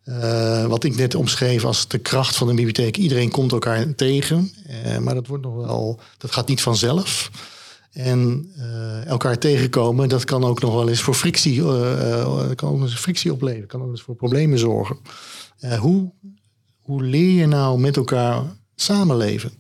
Uh, 0.10 0.66
wat 0.66 0.84
ik 0.84 0.96
net 0.96 1.16
omschreef 1.16 1.66
als 1.66 1.88
de 1.88 1.98
kracht 1.98 2.36
van 2.36 2.50
een 2.50 2.56
bibliotheek. 2.56 2.98
Iedereen 2.98 3.32
komt 3.32 3.52
elkaar 3.52 3.96
tegen, 3.96 4.52
uh, 4.86 4.98
maar 4.98 5.14
dat 5.14 5.28
wordt 5.28 5.44
nog 5.44 5.56
wel, 5.56 6.00
dat 6.18 6.32
gaat 6.32 6.48
niet 6.48 6.62
vanzelf. 6.62 7.32
En 7.92 8.52
uh, 8.58 9.06
elkaar 9.06 9.38
tegenkomen, 9.38 10.10
dat 10.10 10.24
kan 10.24 10.44
ook 10.44 10.62
nog 10.62 10.74
wel 10.74 10.90
eens 10.90 11.02
voor 11.02 11.14
frictie, 11.14 11.62
kan 12.56 12.70
ook 12.70 12.82
eens 12.82 12.96
frictie 12.96 13.34
opleveren, 13.34 13.68
kan 13.68 13.82
ook 13.82 13.90
eens 13.90 14.02
voor 14.02 14.16
problemen 14.16 14.60
zorgen. 14.60 14.98
hoe, 15.80 16.12
hoe 16.82 17.04
leer 17.04 17.32
je 17.32 17.48
nou 17.48 17.80
met 17.80 17.98
elkaar 17.98 18.44
samenleven? 18.76 19.52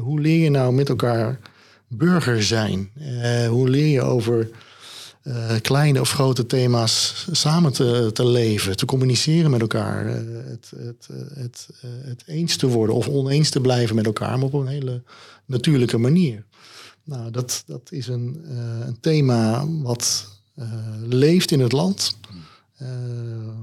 hoe 0.00 0.20
leer 0.20 0.42
je 0.42 0.50
nou 0.50 0.72
met 0.72 0.88
elkaar 0.88 1.38
burger 1.88 2.42
zijn? 2.42 2.90
hoe 3.48 3.68
leer 3.68 3.88
je 3.88 4.02
over 4.02 4.50
uh, 5.24 5.60
kleine 5.60 6.00
of 6.00 6.10
grote 6.10 6.46
thema's 6.46 7.26
samen 7.30 7.72
te, 7.72 8.10
te 8.12 8.26
leven, 8.26 8.76
te 8.76 8.84
communiceren 8.84 9.50
met 9.50 9.60
elkaar. 9.60 10.06
Uh, 10.06 10.14
het, 10.44 10.72
het, 10.76 11.08
het, 11.34 11.68
het, 11.82 12.22
eens 12.26 12.56
te 12.56 12.66
worden 12.66 12.94
of 12.94 13.08
oneens 13.08 13.50
te 13.50 13.60
blijven 13.60 13.96
met 13.96 14.06
elkaar, 14.06 14.38
maar 14.38 14.46
op 14.46 14.52
een 14.52 14.66
hele 14.66 15.02
natuurlijke 15.46 15.98
manier. 15.98 16.44
Nou, 17.04 17.30
dat, 17.30 17.62
dat 17.66 17.92
is 17.92 18.06
een, 18.06 18.44
een 18.86 19.00
thema 19.00 19.66
wat 19.66 20.28
leeft 21.08 21.50
in 21.50 21.60
het 21.60 21.72
land. 21.72 22.16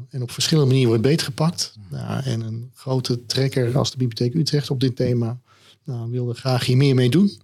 En 0.09 0.21
op 0.21 0.31
verschillende 0.31 0.69
manieren 0.69 0.93
wordt 0.93 1.07
beetgepakt. 1.07 1.77
Nou, 1.89 2.23
en 2.23 2.41
een 2.41 2.71
grote 2.73 3.25
trekker 3.25 3.77
als 3.77 3.91
de 3.91 3.97
Bibliotheek 3.97 4.39
Utrecht 4.41 4.69
op 4.69 4.79
dit 4.79 4.95
thema 4.95 5.39
nou, 5.83 6.11
wilde 6.11 6.33
graag 6.33 6.65
hier 6.65 6.77
meer 6.77 6.95
mee 6.95 7.09
doen. 7.09 7.37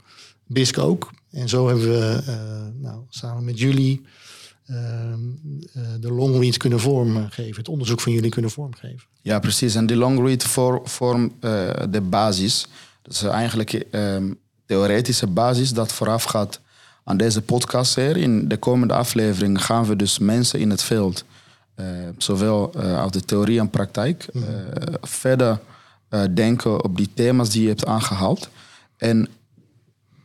BISC 0.46 0.78
ook. 0.78 1.12
En 1.36 1.50
zo 1.50 1.68
hebben 1.68 1.89
we 1.89 2.22
nou, 2.82 3.01
samen 3.10 3.44
met 3.44 3.60
jullie 3.60 4.01
de 6.00 6.12
longread 6.12 6.58
kunnen 6.58 6.80
vormgeven. 6.80 7.56
Het 7.56 7.68
onderzoek 7.68 8.01
van 8.01 8.12
jullie 8.12 8.30
kunnen 8.30 8.51
vormgeven. 8.51 9.08
Ja, 9.22 9.39
precies. 9.39 9.75
En 9.75 9.86
die 9.86 9.98
longread 9.98 10.44
vormt 10.84 11.42
de 11.89 12.01
basis. 12.10 12.68
Dat 13.01 13.13
is 13.13 13.24
eigenlijk 13.24 13.86
um, 13.92 14.38
theoretische 14.65 15.27
basis 15.27 15.74
dat 15.74 15.92
voorafgaat 15.92 16.60
aan 17.04 17.18
deze 17.18 17.42
podcast. 17.42 17.96
Hier. 17.96 18.18
In 18.18 18.48
de 18.48 18.58
komende 18.58 18.94
aflevering 18.94 19.65
gaan 19.65 19.86
we 19.86 19.96
dus 19.96 20.20
mensen 20.20 20.60
in 20.60 20.70
het 20.70 20.84
veld, 20.84 21.24
uh, 21.75 21.86
zowel 22.18 22.72
uh, 22.75 23.00
uit 23.00 23.13
de 23.13 23.22
theorie 23.22 23.60
en 23.60 23.70
praktijk, 23.70 24.27
uh, 24.34 24.44
verder 25.01 25.60
denken 26.34 26.84
op 26.84 26.98
die 26.98 27.10
thema's 27.13 27.50
die 27.50 27.62
je 27.62 27.68
hebt 27.68 27.86
aangehaald. 27.86 28.50
En 28.98 29.27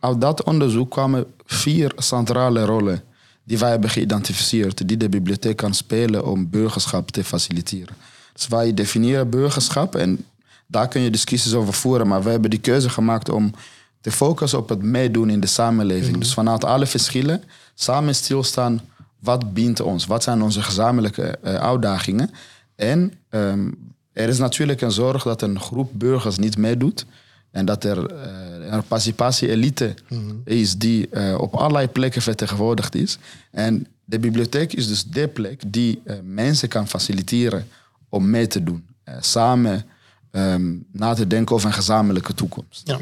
uit 0.01 0.21
dat 0.21 0.43
onderzoek 0.43 0.91
kwamen 0.91 1.27
vier 1.45 1.93
centrale 1.97 2.65
rollen 2.65 3.03
die 3.45 3.59
wij 3.59 3.71
hebben 3.71 3.91
geïdentificeerd, 3.91 4.89
die 4.89 4.97
de 4.97 5.09
bibliotheek 5.09 5.57
kan 5.57 5.75
spelen 5.75 6.27
om 6.27 6.51
burgerschap 6.51 7.11
te 7.11 7.25
faciliteren. 7.25 7.95
Dus 8.33 8.49
wij 8.49 8.75
definiëren 8.75 9.31
burgerschap 9.31 9.95
en 9.95 10.25
daar 10.67 10.89
kun 10.89 11.01
je 11.01 11.11
discussies 11.11 11.55
over 11.55 11.73
voeren, 11.73 12.07
maar 12.07 12.23
we 12.23 12.31
hebben 12.31 12.51
die 12.51 12.61
keuze 12.61 12.91
gemaakt 12.91 13.29
om 13.29 13.55
te 14.01 14.11
focussen 14.11 14.59
op 14.59 14.69
het 14.69 14.83
meedoen 14.83 15.31
in 15.31 15.41
de 15.41 15.47
samenleving. 15.47 16.11
Mhm. 16.11 16.21
Dus 16.21 16.35
vanuit 16.35 16.65
alle 16.65 16.87
verschillen 16.87 17.43
samen 17.75 18.15
stilstaan. 18.15 18.81
Wat 19.19 19.53
bindt 19.53 19.81
ons? 19.81 20.07
Wat 20.07 20.23
zijn 20.23 20.43
onze 20.43 20.63
gezamenlijke 20.63 21.39
uh, 21.45 21.55
uitdagingen? 21.55 22.31
En 22.77 23.13
um, 23.31 23.93
er 24.13 24.29
is 24.29 24.39
natuurlijk 24.39 24.81
een 24.81 24.93
zorg 24.93 25.23
dat 25.23 25.43
een 25.43 25.61
groep 25.61 25.91
burgers 25.93 26.39
niet 26.39 26.57
meedoet. 26.57 27.07
En 27.51 27.65
dat 27.65 27.85
er 27.85 28.13
uh, 28.13 28.73
een 28.73 28.83
participatie-elite 28.83 29.95
mm 30.09 30.41
is 30.45 30.79
die 30.79 31.09
uh, 31.13 31.41
op 31.41 31.55
allerlei 31.55 31.89
plekken 31.89 32.23
vertegenwoordigd 32.23 32.95
is. 32.95 33.19
En 33.51 33.87
de 34.05 34.19
bibliotheek 34.19 34.73
is 34.73 34.89
dus 34.89 35.05
de 35.05 35.29
plek 35.29 35.63
die 35.67 36.03
mensen 36.23 36.69
kan 36.69 36.89
faciliteren 36.89 37.67
om 38.09 38.31
mee 38.31 38.47
te 38.47 38.63
doen. 38.63 38.87
samen 39.21 39.85
um, 40.31 40.85
na 40.93 41.15
te 41.15 41.27
denken 41.27 41.55
over 41.55 41.69
een 41.69 41.75
gezamenlijke 41.75 42.35
toekomst. 42.35 42.89
Ja. 42.89 42.99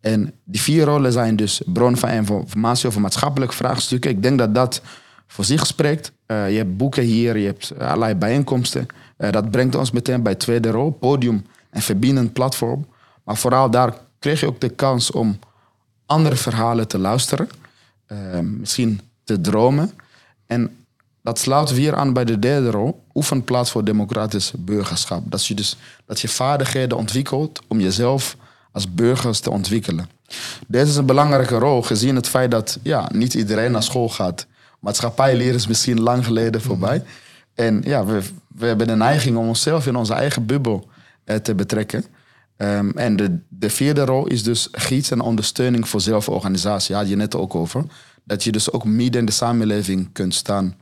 En 0.00 0.32
die 0.44 0.60
vier 0.60 0.84
rollen 0.84 1.12
zijn 1.12 1.36
dus 1.36 1.62
bron 1.66 1.96
van 1.96 2.08
informatie 2.08 2.88
over 2.88 3.00
maatschappelijke 3.00 3.54
vraagstukken. 3.54 4.10
Ik 4.10 4.22
denk 4.22 4.38
dat 4.38 4.54
dat 4.54 4.82
voor 5.26 5.44
zich 5.44 5.66
spreekt. 5.66 6.12
Je 6.26 6.34
hebt 6.34 6.76
boeken 6.76 7.02
hier, 7.02 7.38
je 7.38 7.46
hebt 7.46 7.72
allerlei 7.78 8.14
bijeenkomsten. 8.14 8.86
Dat 9.16 9.50
brengt 9.50 9.74
ons 9.74 9.90
meteen 9.90 10.22
bij 10.22 10.34
tweede 10.34 10.70
rol, 10.70 10.90
podium 10.90 11.46
en 11.70 11.82
verbindend 11.82 12.32
platform. 12.32 12.86
Maar 13.30 13.38
vooral 13.38 13.70
daar 13.70 13.94
kreeg 14.18 14.40
je 14.40 14.46
ook 14.46 14.60
de 14.60 14.68
kans 14.68 15.10
om 15.10 15.38
andere 16.06 16.36
verhalen 16.36 16.88
te 16.88 16.98
luisteren. 16.98 17.48
Uh, 18.08 18.38
misschien 18.38 19.00
te 19.24 19.40
dromen. 19.40 19.92
En 20.46 20.76
dat 21.22 21.38
sluit 21.38 21.74
weer 21.74 21.94
aan 21.94 22.12
bij 22.12 22.24
de 22.24 22.38
derde 22.38 22.70
rol, 22.70 23.04
oefenplaats 23.14 23.70
voor 23.70 23.84
democratisch 23.84 24.52
burgerschap. 24.58 25.22
Dat 25.30 25.46
je 25.46 25.54
dus 25.54 25.76
dat 26.06 26.20
je 26.20 26.28
vaardigheden 26.28 26.98
ontwikkelt 26.98 27.60
om 27.68 27.80
jezelf 27.80 28.36
als 28.72 28.94
burgers 28.94 29.40
te 29.40 29.50
ontwikkelen. 29.50 30.08
Dit 30.66 30.88
is 30.88 30.96
een 30.96 31.06
belangrijke 31.06 31.58
rol, 31.58 31.82
gezien 31.82 32.16
het 32.16 32.28
feit 32.28 32.50
dat 32.50 32.78
ja, 32.82 33.08
niet 33.12 33.34
iedereen 33.34 33.72
naar 33.72 33.82
school 33.82 34.08
gaat. 34.08 34.46
Maatschappijleer 34.80 35.54
is 35.54 35.66
misschien 35.66 36.00
lang 36.00 36.24
geleden 36.24 36.60
voorbij. 36.60 37.02
En 37.54 37.82
ja, 37.84 38.04
we, 38.04 38.22
we 38.48 38.66
hebben 38.66 38.86
de 38.86 38.96
neiging 38.96 39.36
om 39.36 39.48
onszelf 39.48 39.86
in 39.86 39.96
onze 39.96 40.14
eigen 40.14 40.46
bubbel 40.46 40.88
eh, 41.24 41.36
te 41.36 41.54
betrekken. 41.54 42.04
Um, 42.62 42.90
en 42.90 43.16
de, 43.16 43.38
de 43.48 43.70
vierde 43.70 44.04
rol 44.04 44.26
is 44.26 44.42
dus 44.42 44.68
gids 44.72 45.10
en 45.10 45.20
ondersteuning 45.20 45.88
voor 45.88 46.00
zelforganisatie. 46.00 46.94
Had 46.94 47.08
je 47.08 47.16
net 47.16 47.36
ook 47.36 47.54
over. 47.54 47.84
Dat 48.24 48.44
je 48.44 48.52
dus 48.52 48.72
ook 48.72 48.84
midden 48.84 49.20
in 49.20 49.26
de 49.26 49.32
samenleving 49.32 50.12
kunt 50.12 50.34
staan. 50.34 50.74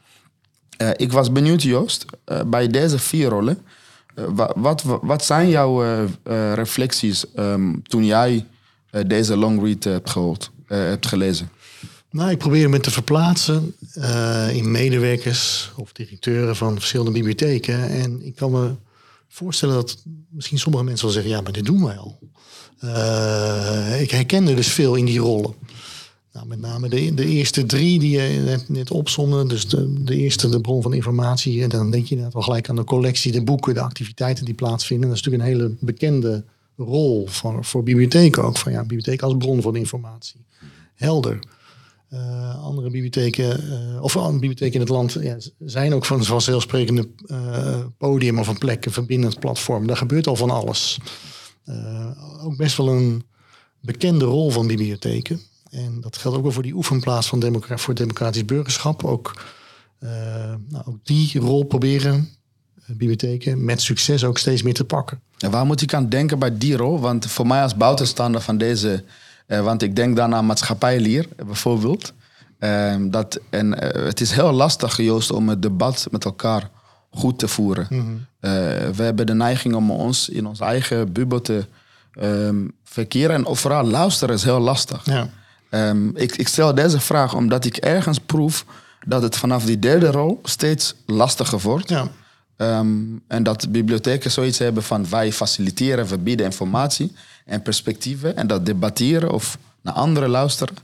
Uh, 0.82 0.90
ik 0.96 1.12
was 1.12 1.32
benieuwd, 1.32 1.62
Joost, 1.62 2.04
uh, 2.26 2.40
bij 2.46 2.68
deze 2.68 2.98
vier 2.98 3.28
rollen. 3.28 3.58
Eh, 4.14 4.24
wat, 4.56 4.82
wat, 5.02 5.24
zijn 5.24 5.48
jouw 5.48 6.06
reflecties 6.54 7.24
um, 7.36 7.82
toen 7.82 8.04
jij 8.04 8.46
deze 9.06 9.36
long 9.36 9.62
read 9.62 9.84
hebt, 9.84 10.10
gehoord, 10.10 10.50
hebt 10.66 11.06
gelezen? 11.06 11.50
Nou, 12.10 12.30
ik 12.30 12.38
probeer 12.38 12.70
me 12.70 12.80
te 12.80 12.90
verplaatsen 12.90 13.74
in 14.52 14.70
medewerkers 14.70 15.72
of 15.76 15.92
directeuren 15.92 16.56
van 16.56 16.74
verschillende 16.74 17.12
bibliotheken. 17.12 17.88
En 17.88 18.26
ik 18.26 18.34
kan 18.34 18.50
me 18.50 18.74
voorstellen 19.28 19.74
dat 19.74 20.04
misschien 20.28 20.58
sommige 20.58 20.84
mensen 20.84 21.04
wel 21.04 21.14
zeggen: 21.14 21.32
ja, 21.32 21.40
maar 21.40 21.52
dit 21.52 21.64
doen 21.64 21.84
wij 21.84 21.96
al. 21.96 22.18
ik 24.00 24.10
herkende 24.10 24.54
dus 24.54 24.68
veel 24.68 24.94
in 24.94 25.04
die 25.04 25.18
rollen. 25.18 25.54
Nou, 26.32 26.46
met 26.46 26.60
name 26.60 26.88
de, 26.88 27.14
de 27.14 27.26
eerste 27.26 27.66
drie 27.66 27.98
die 27.98 28.20
je 28.20 28.40
net, 28.44 28.68
net 28.68 28.90
opzomde. 28.90 29.46
Dus 29.46 29.68
de, 29.68 30.02
de 30.02 30.16
eerste, 30.16 30.48
de 30.48 30.60
bron 30.60 30.82
van 30.82 30.94
informatie. 30.94 31.62
En 31.62 31.68
dan 31.68 31.90
denk 31.90 32.06
je 32.06 32.16
net 32.16 32.32
wel 32.32 32.42
gelijk 32.42 32.68
aan 32.68 32.76
de 32.76 32.84
collectie, 32.84 33.32
de 33.32 33.42
boeken, 33.42 33.74
de 33.74 33.80
activiteiten 33.80 34.44
die 34.44 34.54
plaatsvinden. 34.54 35.08
Dat 35.08 35.18
is 35.18 35.24
natuurlijk 35.24 35.50
een 35.50 35.58
hele 35.58 35.76
bekende 35.80 36.44
rol 36.76 37.26
voor, 37.26 37.64
voor 37.64 37.82
bibliotheken 37.82 38.44
ook. 38.44 38.56
Van 38.56 38.72
ja, 38.72 38.80
bibliotheek 38.80 39.22
als 39.22 39.36
bron 39.36 39.62
van 39.62 39.76
informatie. 39.76 40.44
Helder. 40.94 41.38
Uh, 42.12 42.64
andere 42.64 42.90
bibliotheken, 42.90 43.64
uh, 43.64 44.02
of 44.02 44.16
andere 44.16 44.38
bibliotheken 44.38 44.74
in 44.74 44.80
het 44.80 44.88
land, 44.88 45.16
ja, 45.20 45.36
zijn 45.58 45.94
ook 45.94 46.04
van 46.04 46.24
vanzelfsprekende 46.24 47.08
uh, 47.26 47.78
podium 47.98 48.38
of 48.38 48.48
een 48.48 48.58
plek, 48.58 48.86
een 48.86 48.92
verbindend 48.92 49.38
platform. 49.38 49.86
Daar 49.86 49.96
gebeurt 49.96 50.26
al 50.26 50.36
van 50.36 50.50
alles. 50.50 50.98
ook 52.42 52.56
best 52.56 52.76
wel 52.76 52.88
een 52.88 53.22
bekende 53.80 54.24
rol 54.24 54.50
van 54.50 54.66
bibliotheken. 54.66 55.40
En 55.70 56.00
dat 56.00 56.16
geldt 56.16 56.36
ook 56.36 56.42
wel 56.42 56.52
voor 56.52 56.62
die 56.62 56.74
oefenplaats 56.74 57.26
van 57.26 57.40
democra 57.40 57.78
voor 57.78 57.94
democratisch 57.94 58.44
burgerschap. 58.44 59.04
Ook, 59.04 59.44
nou, 60.68 60.84
ook 60.84 60.98
die 61.02 61.38
rol 61.38 61.64
proberen 61.64 62.28
bibliotheken 62.86 63.64
met 63.64 63.80
succes 63.80 64.24
ook 64.24 64.38
steeds 64.38 64.62
meer 64.62 64.74
te 64.74 64.84
pakken. 64.84 65.20
En 65.38 65.50
waar 65.50 65.66
moet 65.66 65.80
ik 65.80 65.94
aan 65.94 66.08
denken 66.08 66.38
bij 66.38 66.58
die 66.58 66.76
rol? 66.76 67.00
Want 67.00 67.26
voor 67.26 67.46
mij 67.46 67.62
als 67.62 67.76
buitenstaander 67.76 68.40
van 68.40 68.58
deze... 68.58 69.04
Uh, 69.48 69.60
want 69.60 69.82
ik 69.82 69.96
denk 69.96 70.16
dan 70.16 70.34
aan 70.34 70.46
maatschappijleer 70.46 71.26
bijvoorbeeld. 71.46 72.12
Ehm, 72.58 73.10
dat, 73.10 73.40
en 73.50 73.84
het 74.04 74.20
is 74.20 74.30
heel 74.30 74.52
lastig, 74.52 74.96
Joost, 74.96 75.30
om 75.30 75.48
het 75.48 75.62
debat 75.62 76.06
met 76.10 76.24
elkaar 76.24 76.70
goed 77.10 77.38
te 77.38 77.48
voeren. 77.48 77.86
Mm 77.90 78.26
we 78.40 79.02
hebben 79.02 79.26
de 79.26 79.34
neiging 79.34 79.74
om 79.74 79.90
ons 79.90 80.28
in 80.28 80.46
onze 80.46 80.64
eigen 80.64 81.12
bubbel 81.12 81.40
te 81.40 81.66
um, 82.20 82.72
verkeren. 82.84 83.36
En 83.46 83.56
vooral 83.56 83.84
luisteren 83.84 84.34
is 84.34 84.44
heel 84.44 84.60
lastig. 84.60 85.04
Ja. 85.04 85.28
Um, 85.70 86.16
ik, 86.16 86.36
ik, 86.36 86.48
stel 86.48 86.74
deze 86.74 87.00
vraag 87.00 87.34
omdat 87.34 87.64
ik 87.64 87.76
ergens 87.76 88.18
proef 88.18 88.64
dat 89.06 89.22
het 89.22 89.36
vanaf 89.36 89.64
die 89.64 89.78
derde 89.78 90.10
rol 90.10 90.40
steeds 90.42 90.94
lastiger 91.06 91.60
wordt. 91.60 91.88
Ja. 91.88 92.08
Um, 92.60 93.22
en 93.26 93.42
dat 93.42 93.72
bibliotheken 93.72 94.30
zoiets 94.30 94.58
hebben 94.58 94.82
van 94.82 95.08
wij 95.08 95.32
faciliteren, 95.32 96.06
we 96.06 96.18
bieden 96.18 96.46
informatie 96.46 97.12
en 97.44 97.62
perspectieven 97.62 98.36
en 98.36 98.46
dat 98.46 98.66
debatteren 98.66 99.32
of 99.32 99.58
naar 99.80 99.94
anderen 99.94 100.28
luisteren. 100.28 100.76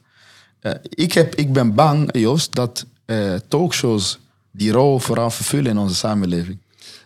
Uh, 0.63 0.73
ik, 0.83 1.13
heb, 1.13 1.35
ik 1.35 1.53
ben 1.53 1.75
bang, 1.75 2.19
Joost, 2.19 2.55
dat 2.55 2.87
uh, 3.07 3.35
talkshows 3.49 4.19
die 4.51 4.73
rol 4.73 4.99
vooral 4.99 5.31
vervullen 5.31 5.71
in 5.71 5.79
onze 5.79 5.95
samenleving. 5.95 6.59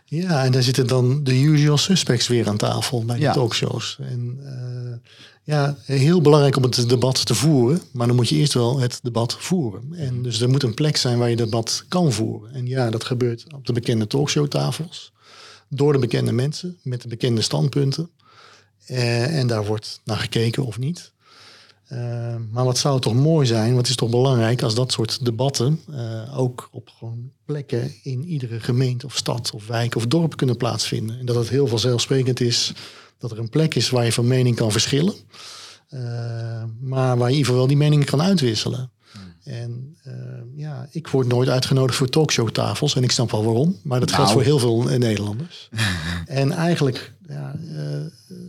Ja, 0.04 0.44
en 0.44 0.52
daar 0.52 0.62
zitten 0.62 0.86
dan 0.86 1.24
de 1.24 1.40
usual 1.40 1.78
suspects 1.78 2.28
weer 2.28 2.48
aan 2.48 2.56
tafel 2.56 3.04
bij 3.04 3.18
die 3.18 3.30
talkshows. 3.30 3.98
En 4.00 4.38
uh, 4.42 5.10
ja, 5.48 5.76
heel 5.84 6.20
belangrijk 6.20 6.56
om 6.56 6.62
het 6.62 6.88
debat 6.88 7.26
te 7.26 7.34
voeren. 7.34 7.80
Maar 7.92 8.06
dan 8.06 8.16
moet 8.16 8.28
je 8.28 8.36
eerst 8.36 8.54
wel 8.54 8.80
het 8.80 8.98
debat 9.02 9.36
voeren. 9.38 9.94
En 9.94 10.22
dus 10.22 10.40
er 10.40 10.48
moet 10.48 10.62
een 10.62 10.74
plek 10.74 10.96
zijn 10.96 11.18
waar 11.18 11.30
je 11.30 11.36
debat 11.36 11.84
kan 11.88 12.12
voeren. 12.12 12.52
En 12.52 12.66
ja, 12.66 12.90
dat 12.90 13.04
gebeurt 13.04 13.44
op 13.54 13.66
de 13.66 13.72
bekende 13.72 14.06
talkshowtafels. 14.06 15.12
Door 15.68 15.92
de 15.92 15.98
bekende 15.98 16.32
mensen, 16.32 16.78
met 16.82 17.02
de 17.02 17.08
bekende 17.08 17.40
standpunten. 17.40 18.10
Uh, 18.90 19.38
en 19.38 19.46
daar 19.46 19.66
wordt 19.66 20.00
naar 20.04 20.16
gekeken 20.16 20.64
of 20.64 20.78
niet. 20.78 21.12
Uh, 21.92 22.34
maar 22.50 22.64
wat 22.64 22.78
zou 22.78 22.94
het 22.94 23.02
toch 23.02 23.14
mooi 23.14 23.46
zijn, 23.46 23.74
wat 23.74 23.88
is 23.88 23.96
toch 23.96 24.10
belangrijk 24.10 24.62
als 24.62 24.74
dat 24.74 24.92
soort 24.92 25.24
debatten 25.24 25.80
uh, 25.90 26.38
ook 26.38 26.68
op 26.72 26.88
gewoon 26.98 27.30
plekken 27.44 27.94
in 28.02 28.24
iedere 28.24 28.60
gemeente 28.60 29.06
of 29.06 29.16
stad 29.16 29.50
of 29.54 29.66
wijk 29.66 29.96
of 29.96 30.06
dorp 30.06 30.36
kunnen 30.36 30.56
plaatsvinden. 30.56 31.18
En 31.18 31.26
dat 31.26 31.36
het 31.36 31.48
heel 31.48 31.66
vanzelfsprekend 31.66 32.40
is 32.40 32.72
dat 33.18 33.30
er 33.30 33.38
een 33.38 33.48
plek 33.48 33.74
is 33.74 33.90
waar 33.90 34.04
je 34.04 34.12
van 34.12 34.26
mening 34.26 34.56
kan 34.56 34.72
verschillen. 34.72 35.14
Uh, 35.90 36.00
maar 36.80 37.16
waar 37.16 37.28
je 37.28 37.34
in 37.34 37.38
ieder 37.38 37.44
geval 37.44 37.56
wel 37.56 37.66
die 37.66 37.76
meningen 37.76 38.06
kan 38.06 38.22
uitwisselen. 38.22 38.90
Hmm. 39.12 39.22
En 39.44 39.96
uh, 40.06 40.12
ja, 40.56 40.88
ik 40.90 41.08
word 41.08 41.26
nooit 41.26 41.48
uitgenodigd 41.48 41.98
voor 41.98 42.08
talkshowtafels. 42.08 42.96
En 42.96 43.02
ik 43.02 43.10
snap 43.10 43.30
wel 43.30 43.44
waarom. 43.44 43.76
Maar 43.82 44.00
dat 44.00 44.08
nou. 44.08 44.20
geldt 44.20 44.32
voor 44.32 44.42
heel 44.42 44.58
veel 44.58 44.98
Nederlanders. 44.98 45.68
en 46.26 46.52
eigenlijk, 46.52 47.12
ja, 47.28 47.54
uh, 47.62 47.80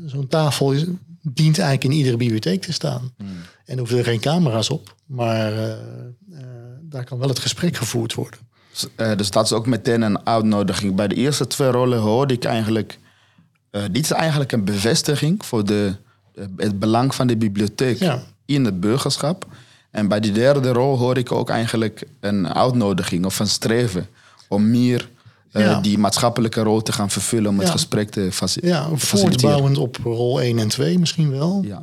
zo'n 0.06 0.28
tafel 0.28 0.72
is, 0.72 0.86
dient 1.22 1.60
eigenlijk 1.60 1.84
in 1.84 1.98
iedere 2.00 2.18
bibliotheek 2.18 2.62
te 2.62 2.74
staan. 2.74 3.14
Hmm. 3.18 3.28
En 3.66 3.78
hoeven 3.78 3.98
er 3.98 4.04
geen 4.04 4.20
camera's 4.20 4.70
op. 4.70 4.96
Maar 5.06 5.78
daar 6.82 7.04
kan 7.04 7.18
wel 7.18 7.28
het 7.28 7.40
gesprek 7.40 7.78
gevoerd 7.78 8.14
worden. 8.14 8.40
Dus 9.18 9.32
dat 9.32 9.46
is 9.46 9.54
ook 9.54 9.66
meteen 9.66 10.02
een 10.02 10.26
uitnodiging. 10.26 10.96
Bij 10.96 11.08
de 11.08 11.16
eerste 11.16 11.48
twee 11.48 11.70
rollen 11.70 12.00
hoorde 12.00 12.34
ik 12.34 12.44
eigenlijk. 12.44 13.00
Uh, 13.72 13.84
dit 13.92 14.04
is 14.04 14.12
eigenlijk 14.12 14.52
een 14.52 14.64
bevestiging 14.64 15.46
voor 15.46 15.66
de, 15.66 15.96
het 16.58 16.80
belang 16.80 17.16
van 17.16 17.28
de 17.28 17.38
bibliotheek 17.38 18.00
in 18.46 18.66
het 18.66 18.80
burgerschap. 18.80 19.48
En 19.92 20.08
bij 20.08 20.20
die 20.20 20.32
derde 20.32 20.72
rol 20.72 20.98
hoor 20.98 21.18
ik 21.18 21.32
ook 21.32 21.50
eigenlijk 21.50 22.04
een 22.20 22.54
uitnodiging 22.54 23.26
of 23.26 23.40
een 23.40 23.48
streven 23.48 24.08
om 24.48 24.70
meer 24.70 25.10
uh, 25.54 25.82
die 25.82 25.98
maatschappelijke 25.98 26.62
rol 26.62 26.82
te 26.82 26.92
gaan 26.92 27.10
vervullen 27.10 27.50
om 27.50 27.60
het 27.60 27.70
gesprek 27.70 28.10
te 28.10 28.30
faciliteren. 28.32 28.90
Ja, 28.90 28.98
voortbouwend 28.98 29.78
op 29.78 29.98
rol 30.04 30.42
1 30.42 30.60
en 30.60 30.68
2 30.68 31.00
misschien 31.00 31.32
wel. 31.32 31.62
Ja. 31.66 31.82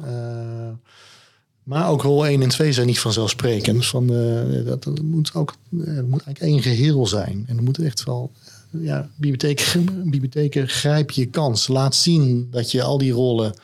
Maar 1.66 1.88
ook 1.88 2.02
rol 2.02 2.26
1 2.26 2.42
en 2.42 2.48
2 2.48 2.72
zijn 2.72 2.86
niet 2.86 2.98
vanzelfsprekend. 2.98 3.86
Van, 3.86 4.12
uh, 4.12 4.66
dat, 4.66 4.84
dat, 4.84 5.02
moet 5.02 5.34
ook 5.34 5.54
het 5.70 6.08
moet 6.08 6.22
eigenlijk 6.22 6.40
één 6.40 6.62
geheel 6.62 7.06
zijn. 7.06 7.44
En 7.48 7.56
er 7.56 7.62
moet 7.62 7.78
echt 7.78 8.04
wel. 8.04 8.30
Ja, 8.80 9.10
bibliotheken, 9.16 9.84
bibliotheken 10.10 10.68
grijp 10.68 11.10
je 11.10 11.26
kans. 11.26 11.68
Laat 11.68 11.94
zien 11.94 12.48
dat 12.50 12.70
je 12.70 12.82
al 12.82 12.98
die 12.98 13.12
rollen 13.12 13.54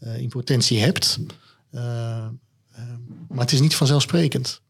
uh, 0.00 0.18
in 0.18 0.28
potentie 0.28 0.78
hebt. 0.78 1.18
Uh, 1.72 1.80
maar 3.28 3.44
het 3.44 3.52
is 3.52 3.60
niet 3.60 3.74
vanzelfsprekend. 3.74 4.60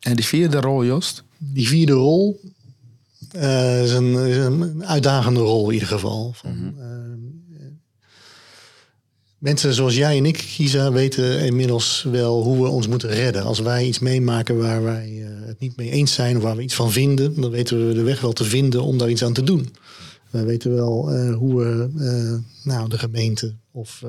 En 0.00 0.16
die 0.16 0.24
vierde 0.24 0.60
rol, 0.60 0.84
Joost? 0.84 1.24
Die 1.38 1.68
vierde 1.68 1.92
rol 1.92 2.40
is 3.32 3.92
een, 3.92 4.14
is, 4.14 4.36
een, 4.36 4.84
uitdagende 4.84 5.40
rol 5.40 5.66
in 5.66 5.74
ieder 5.74 5.88
geval. 5.88 6.32
Van, 6.32 6.50
mm 6.50 6.74
-hmm 6.76 7.38
Mensen 9.38 9.74
zoals 9.74 9.94
jij 9.94 10.16
en 10.16 10.26
ik, 10.26 10.44
Kisa, 10.56 10.92
weten 10.92 11.40
inmiddels 11.40 12.06
wel 12.10 12.42
hoe 12.42 12.62
we 12.62 12.68
ons 12.68 12.88
moeten 12.88 13.10
redden. 13.10 13.42
Als 13.42 13.58
wij 13.58 13.86
iets 13.86 13.98
meemaken 13.98 14.58
waar 14.58 14.82
wij 14.82 15.10
uh, 15.10 15.46
het 15.46 15.60
niet 15.60 15.76
mee 15.76 15.90
eens 15.90 16.12
zijn 16.12 16.36
of 16.36 16.42
waar 16.42 16.56
we 16.56 16.62
iets 16.62 16.74
van 16.74 16.92
vinden, 16.92 17.40
dan 17.40 17.50
weten 17.50 17.88
we 17.88 17.94
de 17.94 18.02
weg 18.02 18.20
wel 18.20 18.32
te 18.32 18.44
vinden 18.44 18.82
om 18.82 18.98
daar 18.98 19.10
iets 19.10 19.24
aan 19.24 19.32
te 19.32 19.42
doen. 19.42 19.74
We 20.30 20.44
weten 20.44 20.74
wel 20.74 21.14
uh, 21.14 21.36
hoe 21.36 21.56
we 21.56 21.88
uh, 21.96 22.64
nou, 22.64 22.88
de 22.88 22.98
gemeente 22.98 23.54
of 23.70 24.02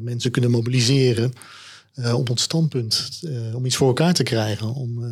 mensen 0.00 0.30
kunnen 0.30 0.50
mobiliseren 0.50 1.32
op 2.14 2.30
ons 2.30 2.42
standpunt. 2.42 3.20
om 3.54 3.66
iets 3.66 3.76
voor 3.76 3.88
elkaar 3.88 4.14
te 4.14 4.22
krijgen, 4.22 4.74
om, 4.74 5.04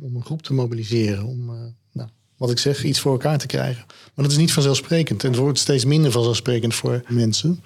om 0.00 0.16
een 0.16 0.24
groep 0.24 0.42
te 0.42 0.52
mobiliseren, 0.52 1.24
om 1.24 1.44
nou, 1.92 2.08
wat 2.36 2.50
ik 2.50 2.58
zeg, 2.58 2.84
iets 2.84 3.00
voor 3.00 3.12
elkaar 3.12 3.38
te 3.38 3.46
krijgen. 3.46 3.84
Maar 3.86 4.24
dat 4.24 4.30
is 4.30 4.36
niet 4.36 4.52
vanzelfsprekend. 4.52 5.24
En 5.24 5.30
het 5.30 5.40
wordt 5.40 5.58
steeds 5.58 5.84
minder 5.84 6.10
vanzelfsprekend 6.10 6.74
voor 6.74 7.02
mensen. 7.08 7.60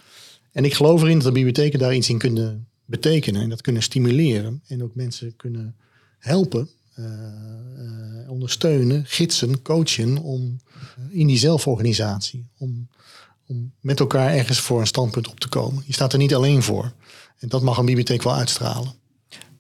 En 0.55 0.65
ik 0.65 0.75
geloof 0.75 1.03
erin 1.03 1.15
dat 1.15 1.27
de 1.27 1.33
bibliotheken 1.33 1.79
daar 1.79 1.95
iets 1.95 2.09
in 2.09 2.19
kunnen 2.19 2.67
betekenen 2.85 3.43
en 3.43 3.49
dat 3.49 3.61
kunnen 3.61 3.83
stimuleren. 3.83 4.63
En 4.67 4.83
ook 4.83 4.95
mensen 4.95 5.37
kunnen 5.37 5.77
helpen, 6.19 6.69
uh, 6.99 7.05
uh, 7.05 8.31
ondersteunen, 8.31 9.05
gidsen, 9.07 9.63
coachen 9.63 10.19
om 10.19 10.61
uh, 10.77 11.19
in 11.19 11.27
die 11.27 11.39
zelforganisatie. 11.39 12.47
Om, 12.59 12.89
om 13.47 13.73
met 13.81 14.01
elkaar 14.01 14.33
ergens 14.33 14.61
voor 14.61 14.81
een 14.81 14.87
standpunt 14.87 15.29
op 15.29 15.41
te 15.41 15.49
komen. 15.49 15.83
Je 15.87 15.93
staat 15.93 16.13
er 16.13 16.19
niet 16.19 16.35
alleen 16.35 16.63
voor. 16.63 16.93
En 17.39 17.49
dat 17.49 17.63
mag 17.63 17.79
een 17.79 17.87
bibliotheek 17.87 18.23
wel 18.23 18.35
uitstralen. 18.35 18.95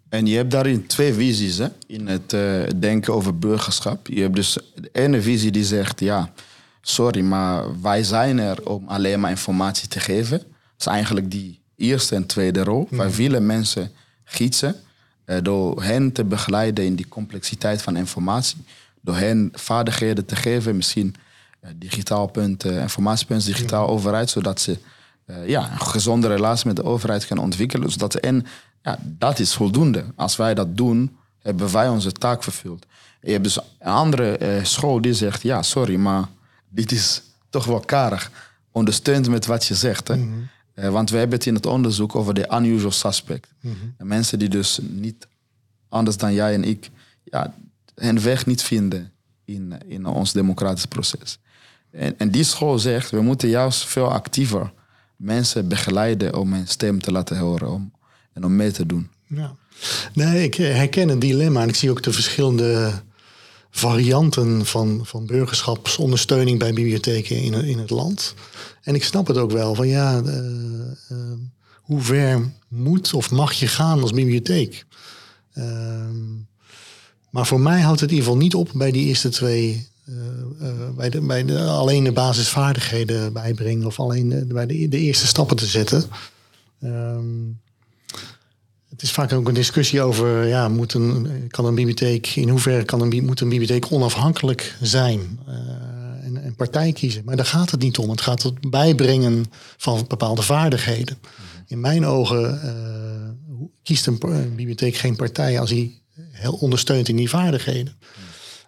En 0.08 0.26
je 0.26 0.36
hebt 0.36 0.50
daarin 0.50 0.86
twee 0.86 1.14
visies 1.14 1.58
hè? 1.58 1.68
in 1.86 2.06
het 2.06 2.30
denken 2.80 3.14
over 3.14 3.38
burgerschap. 3.38 4.06
Je 4.06 4.20
hebt 4.20 4.34
dus 4.34 4.58
de 4.74 4.88
ene 4.92 5.22
visie 5.22 5.50
die 5.50 5.64
zegt, 5.64 6.00
ja, 6.00 6.32
sorry, 6.80 7.20
maar 7.20 7.80
wij 7.80 8.02
zijn 8.02 8.38
er 8.38 8.68
om 8.68 8.88
alleen 8.88 9.20
maar 9.20 9.30
informatie 9.30 9.88
te 9.88 10.00
geven 10.00 10.53
is 10.86 10.92
eigenlijk 10.92 11.30
die 11.30 11.60
eerste 11.76 12.14
en 12.14 12.26
tweede 12.26 12.64
rol. 12.64 12.86
Wij 12.90 13.10
willen 13.10 13.46
mensen 13.46 13.90
gietsen 14.24 14.76
uh, 15.26 15.36
door 15.42 15.82
hen 15.82 16.12
te 16.12 16.24
begeleiden 16.24 16.84
in 16.84 16.94
die 16.94 17.08
complexiteit 17.08 17.82
van 17.82 17.96
informatie. 17.96 18.64
Door 19.00 19.16
hen 19.16 19.48
vaardigheden 19.52 20.24
te 20.24 20.36
geven, 20.36 20.76
misschien 20.76 21.14
uh, 21.64 21.70
digitaal 21.76 22.26
punt, 22.26 22.64
uh, 22.64 22.80
informatiepunt, 22.80 23.44
digitaal 23.44 23.88
overheid, 23.88 24.30
zodat 24.30 24.60
ze 24.60 24.78
ja, 25.46 25.72
een 25.72 25.80
gezonde 25.80 26.28
relatie 26.28 26.66
met 26.66 26.76
de 26.76 26.84
overheid 26.84 27.26
kunnen 27.26 27.44
ontwikkelen. 27.44 27.90
Zodat 27.90 28.14
en 28.14 28.46
ja, 28.82 28.98
dat 29.02 29.38
is 29.38 29.54
voldoende. 29.54 30.04
Als 30.16 30.36
wij 30.36 30.54
dat 30.54 30.76
doen, 30.76 31.16
hebben 31.38 31.72
wij 31.72 31.88
onze 31.88 32.12
taak 32.12 32.42
vervuld. 32.42 32.86
je 33.20 33.30
hebt 33.30 33.44
dus 33.44 33.58
een 33.78 33.92
andere 33.92 34.60
school 34.62 35.00
die 35.00 35.14
zegt, 35.14 35.42
ja, 35.42 35.62
sorry, 35.62 35.96
maar 35.96 36.24
dit 36.68 36.92
is 36.92 37.22
toch 37.50 37.64
wel 37.64 37.80
karig. 37.80 38.30
Ondersteunt 38.72 39.28
met 39.28 39.46
wat 39.46 39.66
je 39.66 39.74
zegt. 39.74 40.08
Hè? 40.08 40.16
Mhm. 40.16 40.32
Uh, 40.74 40.88
want 40.88 41.10
we 41.10 41.16
hebben 41.16 41.38
het 41.38 41.46
in 41.46 41.54
het 41.54 41.66
onderzoek 41.66 42.16
over 42.16 42.34
de 42.34 42.48
unusual 42.52 42.90
suspect. 42.90 43.48
Mm 43.60 43.76
-hmm. 43.96 44.08
Mensen 44.08 44.38
die 44.38 44.48
dus 44.48 44.78
niet 44.82 45.28
anders 45.88 46.16
dan 46.16 46.34
jij 46.34 46.54
en 46.54 46.64
ik, 46.64 46.90
ja, 47.24 47.54
hun 47.94 48.20
weg 48.20 48.46
niet 48.46 48.62
vinden 48.62 49.12
in, 49.44 49.74
in 49.86 50.06
ons 50.06 50.32
democratisch 50.32 50.86
proces. 50.86 51.38
En, 51.90 52.18
en 52.18 52.30
die 52.30 52.44
school 52.44 52.78
zegt, 52.78 53.10
we 53.10 53.20
moeten 53.20 53.48
juist 53.48 53.86
veel 53.86 54.12
actiever 54.12 54.72
mensen 55.16 55.68
begeleiden 55.68 56.36
om 56.36 56.52
hun 56.52 56.68
stem 56.68 57.00
te 57.00 57.12
laten 57.12 57.38
horen 57.38 57.70
om, 57.70 57.92
en 58.32 58.44
om 58.44 58.56
mee 58.56 58.70
te 58.70 58.86
doen. 58.86 59.10
Ja. 59.26 59.54
Nee, 60.12 60.44
ik 60.44 60.54
herken 60.54 61.08
het 61.08 61.20
dilemma 61.20 61.62
en 61.62 61.68
ik 61.68 61.74
zie 61.74 61.90
ook 61.90 62.02
de 62.02 62.12
verschillende 62.12 62.92
varianten 63.76 64.66
van, 64.66 65.00
van 65.02 65.26
burgerschapsondersteuning 65.26 66.58
bij 66.58 66.72
bibliotheken 66.72 67.36
in, 67.36 67.54
in 67.54 67.78
het 67.78 67.90
land. 67.90 68.34
En 68.82 68.94
ik 68.94 69.04
snap 69.04 69.26
het 69.26 69.36
ook 69.36 69.50
wel 69.50 69.74
van 69.74 69.88
ja, 69.88 70.22
uh, 70.24 70.36
uh, 71.10 71.18
hoe 71.82 72.00
ver 72.00 72.52
moet 72.68 73.14
of 73.14 73.30
mag 73.30 73.52
je 73.52 73.66
gaan 73.66 74.00
als 74.00 74.12
bibliotheek? 74.12 74.86
Uh, 75.54 75.64
maar 77.30 77.46
voor 77.46 77.60
mij 77.60 77.80
houdt 77.80 78.00
het 78.00 78.10
in 78.10 78.16
ieder 78.16 78.30
geval 78.30 78.42
niet 78.42 78.54
op 78.54 78.70
bij 78.74 78.90
die 78.90 79.06
eerste 79.06 79.28
twee. 79.28 79.88
bij 80.96 81.10
de, 81.10 81.20
bij 81.20 81.44
de, 81.44 81.60
alleen 81.60 82.04
de 82.04 82.12
basisvaardigheden 82.12 83.32
bijbrengen 83.32 83.86
of 83.86 84.00
alleen 84.00 84.28
de, 84.28 84.44
bij 84.44 84.66
de, 84.66 84.88
de 84.88 84.98
eerste 84.98 85.26
stappen 85.26 85.56
te 85.56 85.66
zetten. 85.66 86.04
Ehm, 86.80 87.24
het 88.94 89.02
is 89.02 89.12
vaak 89.12 89.32
ook 89.32 89.48
een 89.48 89.54
discussie 89.54 90.02
over, 90.02 90.46
ja, 90.46 90.68
moet 90.68 90.94
een, 90.94 91.44
kan 91.48 91.64
een 91.64 91.74
bibliotheek, 91.74 92.26
in 92.26 92.48
hoeverre 92.48 92.84
kan 92.84 93.00
een, 93.00 93.24
moet 93.24 93.40
een 93.40 93.48
bibliotheek 93.48 93.92
onafhankelijk 93.92 94.76
zijn 94.80 95.40
uh, 95.48 95.54
en, 96.44 96.54
partij 96.56 96.92
kiezen. 96.92 97.22
Maar 97.24 97.36
daar 97.36 97.46
gaat 97.46 97.70
het 97.70 97.80
niet 97.80 97.98
om. 97.98 98.10
Het 98.10 98.20
gaat 98.20 98.42
het 98.42 98.70
bijbrengen 98.70 99.44
van 99.76 100.04
bepaalde 100.08 100.42
vaardigheden. 100.42 101.18
In 101.66 101.80
mijn 101.80 102.06
ogen 102.06 102.60
uh, 102.64 103.66
kiest 103.82 104.06
een, 104.06 104.18
bibliotheek 104.56 104.96
geen 104.96 105.16
partij 105.16 105.60
als 105.60 105.70
hij 105.70 105.92
heel 106.30 106.52
ondersteunt 106.52 107.08
in 107.08 107.16
die 107.16 107.28
vaardigheden. 107.28 107.96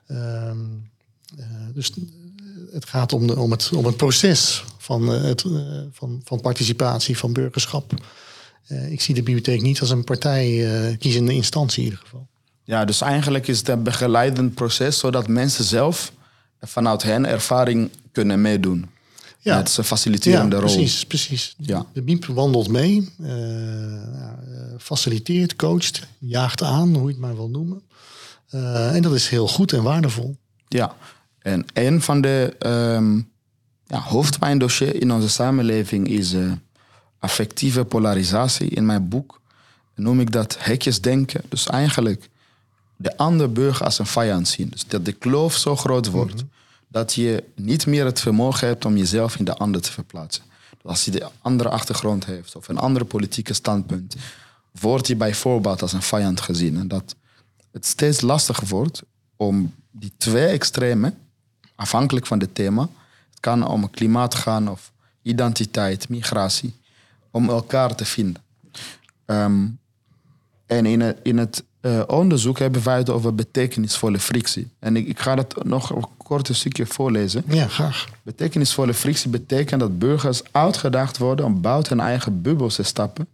Uh, 0.09 0.51
dus 1.75 1.93
het 2.73 2.85
gaat 2.85 3.13
om, 3.13 3.27
de, 3.27 3.39
om, 3.39 3.51
het, 3.51 3.71
om 3.73 3.85
het 3.85 3.97
proces 3.97 4.65
van, 4.79 5.09
het, 5.09 5.45
van, 5.93 6.21
van 6.25 6.41
participatie, 6.41 7.19
van 7.19 7.33
burgerschap. 7.33 7.95
Uh, 8.69 8.93
ik 8.93 9.01
zie 9.01 9.15
de 9.15 9.23
bibliotheek 9.23 9.63
niet 9.63 9.81
als 9.81 9.91
een 9.91 10.05
partijkiezende 10.05 11.31
uh, 11.31 11.37
instantie 11.37 11.79
in 11.79 11.85
ieder 11.85 12.05
geval. 12.05 12.27
Ja, 12.65 12.85
dus 12.85 13.01
eigenlijk 13.01 13.49
is 13.49 13.59
het 13.59 13.69
een 13.69 13.83
begeleidend 13.83 14.55
proces 14.55 14.99
zodat 14.99 15.29
mensen 15.29 15.65
zelf 15.65 16.13
vanuit 16.61 17.03
hen 17.03 17.27
ervaring 17.27 17.91
kunnen 18.13 18.41
meedoen. 18.41 18.87
Ja. 19.39 19.57
Het 19.57 19.69
is 19.69 19.77
een 19.77 19.85
faciliterende 19.85 20.57
ja, 20.57 20.63
precies, 20.63 20.97
rol. 20.99 21.09
Precies, 21.09 21.55
ja. 21.59 21.87
De 21.93 22.03
BIEB 22.03 22.25
wandelt 22.25 22.69
mee, 22.69 23.13
uh, 23.21 23.31
faciliteert, 24.79 25.57
coacht, 25.57 26.07
jaagt 26.19 26.63
aan, 26.63 26.95
hoe 26.95 27.07
je 27.07 27.13
het 27.13 27.19
maar 27.19 27.35
wil 27.37 27.49
noemen. 27.49 27.83
en 28.93 29.03
dat 29.03 29.15
is 29.15 29.29
heel 29.29 29.49
goed 29.49 29.73
en 29.73 29.83
waardevol. 29.83 30.37
Ja, 30.69 30.95
en 31.39 31.65
een 31.73 32.03
van 32.03 32.21
de 32.21 32.57
um, 32.67 33.31
ja, 33.87 34.01
hoofdpijndossiers 34.01 34.93
in 34.93 35.13
onze 35.13 35.29
samenleving 35.29 36.09
is 36.09 36.35
affectieve 37.19 37.85
polarisatie. 37.85 38.69
In 38.69 38.87
mijn 38.87 39.09
boek 39.09 39.41
noem 39.95 40.21
ik 40.21 40.33
dat 40.33 40.57
hekjesdenken. 40.59 41.43
Dus 41.49 41.67
eigenlijk 41.67 42.29
de 42.97 43.17
andere 43.17 43.49
burger 43.49 43.85
als 43.85 43.99
een 43.99 44.07
vijand 44.07 44.49
zien. 44.49 44.69
Dus 44.69 44.87
dat 44.87 45.05
de 45.05 45.13
kloof 45.13 45.57
zo 45.57 45.77
groot 45.77 46.11
wordt 46.11 46.35
mhm. 46.35 46.45
dat 46.89 47.15
je 47.15 47.45
niet 47.55 47.87
meer 47.87 48.05
het 48.05 48.21
vermogen 48.21 48.67
hebt 48.67 48.85
om 48.85 48.97
jezelf 48.97 49.37
in 49.37 49.45
de 49.45 49.57
ander 49.57 49.81
te 49.81 49.93
verplaatsen. 49.93 50.45
Dus 50.71 50.91
als 50.91 51.05
je 51.05 51.11
de 51.11 51.29
andere 51.43 51.69
achtergrond 51.69 52.25
heeft 52.25 52.57
of 52.57 52.69
een 52.69 52.79
andere 52.79 53.05
politieke 53.05 53.53
standpunt, 53.53 54.17
wordt 54.81 55.07
je 55.07 55.17
bijvoorbeeld 55.17 55.83
als 55.83 55.93
een 55.93 56.03
vijand 56.03 56.41
gezien. 56.41 56.79
En 56.79 56.89
dat 56.89 57.15
het 57.73 57.87
steeds 57.87 58.21
lastiger 58.21 58.67
wordt 58.67 59.03
om 59.37 59.75
die 59.91 60.13
twee 60.17 60.47
extremen, 60.47 61.19
afhankelijk 61.75 62.27
van 62.27 62.39
het 62.39 62.55
thema, 62.55 62.89
het 63.31 63.41
kan 63.41 63.67
om 63.67 63.91
klimaat 63.91 64.35
gaan 64.35 64.69
of 64.69 64.93
identiteit, 65.23 66.09
migratie, 66.09 66.75
om 67.37 67.49
elkaar 67.49 67.95
te 67.95 68.05
vinden. 68.05 68.43
Um, 69.27 69.79
en 70.67 70.87
in 70.87 71.01
het, 71.01 71.19
in 71.23 71.39
het 71.39 71.65
uh, 71.81 72.03
onderzoek 72.07 72.59
hebben 72.59 72.85
wij 72.85 72.97
het 72.97 73.11
over 73.11 73.35
betekenisvolle 73.35 74.19
frictie. 74.19 74.69
En 74.79 74.97
ik, 74.97 75.07
ik 75.07 75.19
ga 75.19 75.35
dat 75.35 75.65
nog 75.65 75.91
een 75.91 76.07
kort 76.17 76.49
stukje 76.53 76.87
voorlezen. 76.87 77.45
Ja, 77.47 77.67
graag. 77.69 78.09
Betekenisvolle 78.23 78.95
frictie 78.95 79.31
betekent 79.31 79.81
dat 79.81 79.99
burgers 79.99 80.43
uitgedaagd 80.53 81.19
worden 81.19 81.45
om 81.45 81.61
buiten 81.61 81.99
hun 81.99 82.07
eigen 82.07 82.43
bubbel 82.43 82.69
te 82.69 82.83
stappen 82.83 83.29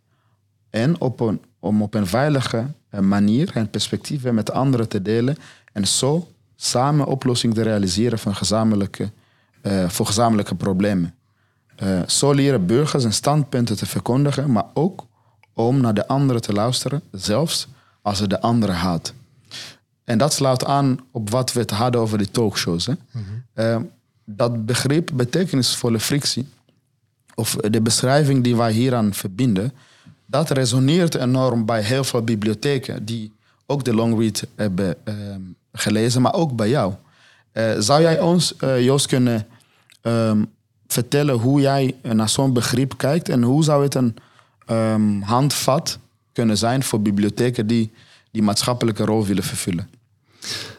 En 0.70 1.00
op 1.00 1.20
een, 1.20 1.40
om 1.60 1.82
op 1.82 1.94
een 1.94 2.06
veilige 2.06 2.66
eh, 2.88 3.00
manier 3.00 3.50
en 3.54 3.70
perspectieven 3.70 4.34
met 4.34 4.52
anderen 4.52 4.88
te 4.88 5.02
delen. 5.02 5.36
En 5.72 5.86
zo 5.86 6.28
samen 6.56 7.06
oplossingen 7.06 7.56
te 7.56 7.62
realiseren 7.62 8.18
van 8.18 8.34
gezamenlijke, 8.34 9.10
uh, 9.62 9.88
voor 9.88 10.06
gezamenlijke 10.06 10.54
problemen. 10.54 11.14
Uh, 11.82 12.00
zo 12.06 12.32
leren 12.32 12.66
burgers 12.66 13.02
hun 13.02 13.12
standpunten 13.12 13.76
te 13.76 13.86
verkondigen, 13.86 14.52
maar 14.52 14.66
ook 14.74 15.06
om 15.54 15.80
naar 15.80 15.94
de 15.94 16.08
anderen 16.08 16.42
te 16.42 16.52
luisteren, 16.52 17.02
zelfs 17.10 17.68
als 18.02 18.18
ze 18.18 18.26
de 18.26 18.40
andere 18.40 18.72
haat. 18.72 19.14
En 20.04 20.18
dat 20.18 20.32
sluit 20.32 20.64
aan 20.64 20.98
op 21.10 21.30
wat 21.30 21.52
we 21.52 21.60
het 21.60 21.70
hadden 21.70 22.00
over 22.00 22.18
die 22.18 22.30
talkshows. 22.30 22.86
Hè? 22.86 22.92
Mm 23.12 23.90
dat 24.24 24.66
begrip 24.66 25.10
betekenisvolle 25.14 26.00
frictie, 26.00 26.48
of 27.34 27.56
de 27.56 27.80
beschrijving 27.80 28.44
die 28.44 28.56
wij 28.56 28.72
hieraan 28.72 29.14
verbinden, 29.14 29.72
dat 30.26 30.50
resoneert 30.50 31.14
enorm 31.14 31.66
bij 31.66 31.82
heel 31.82 32.04
veel 32.04 32.22
bibliotheken 32.22 33.04
die 33.04 33.32
ook 33.66 33.84
de 33.84 33.94
longread 33.94 34.46
hebben 34.54 34.96
uh, 35.04 35.14
gelezen, 35.72 36.22
maar 36.22 36.34
ook 36.34 36.56
bij 36.56 36.68
jou. 36.68 36.94
Uh, 37.52 37.72
zou 37.78 38.02
jij 38.02 38.20
ons, 38.20 38.54
uh, 38.60 38.84
Joost, 38.84 39.06
kunnen 39.06 39.46
um, 40.02 40.50
vertellen 40.92 41.34
hoe 41.34 41.60
jij 41.60 41.94
naar 42.02 42.28
zo'n 42.28 42.52
begrip 42.52 42.94
kijkt 42.96 43.28
en 43.28 43.42
hoe 43.42 43.64
zou 43.64 43.82
het 43.82 43.94
een 43.94 44.16
um, 44.70 45.22
handvat 45.22 45.98
kunnen 46.32 46.58
zijn 46.58 46.82
voor 46.82 47.00
bibliotheken 47.00 47.66
die 47.66 47.90
die 48.30 48.42
maatschappelijke 48.42 49.04
rol 49.04 49.26
willen 49.26 49.44
vervullen? 49.44 49.88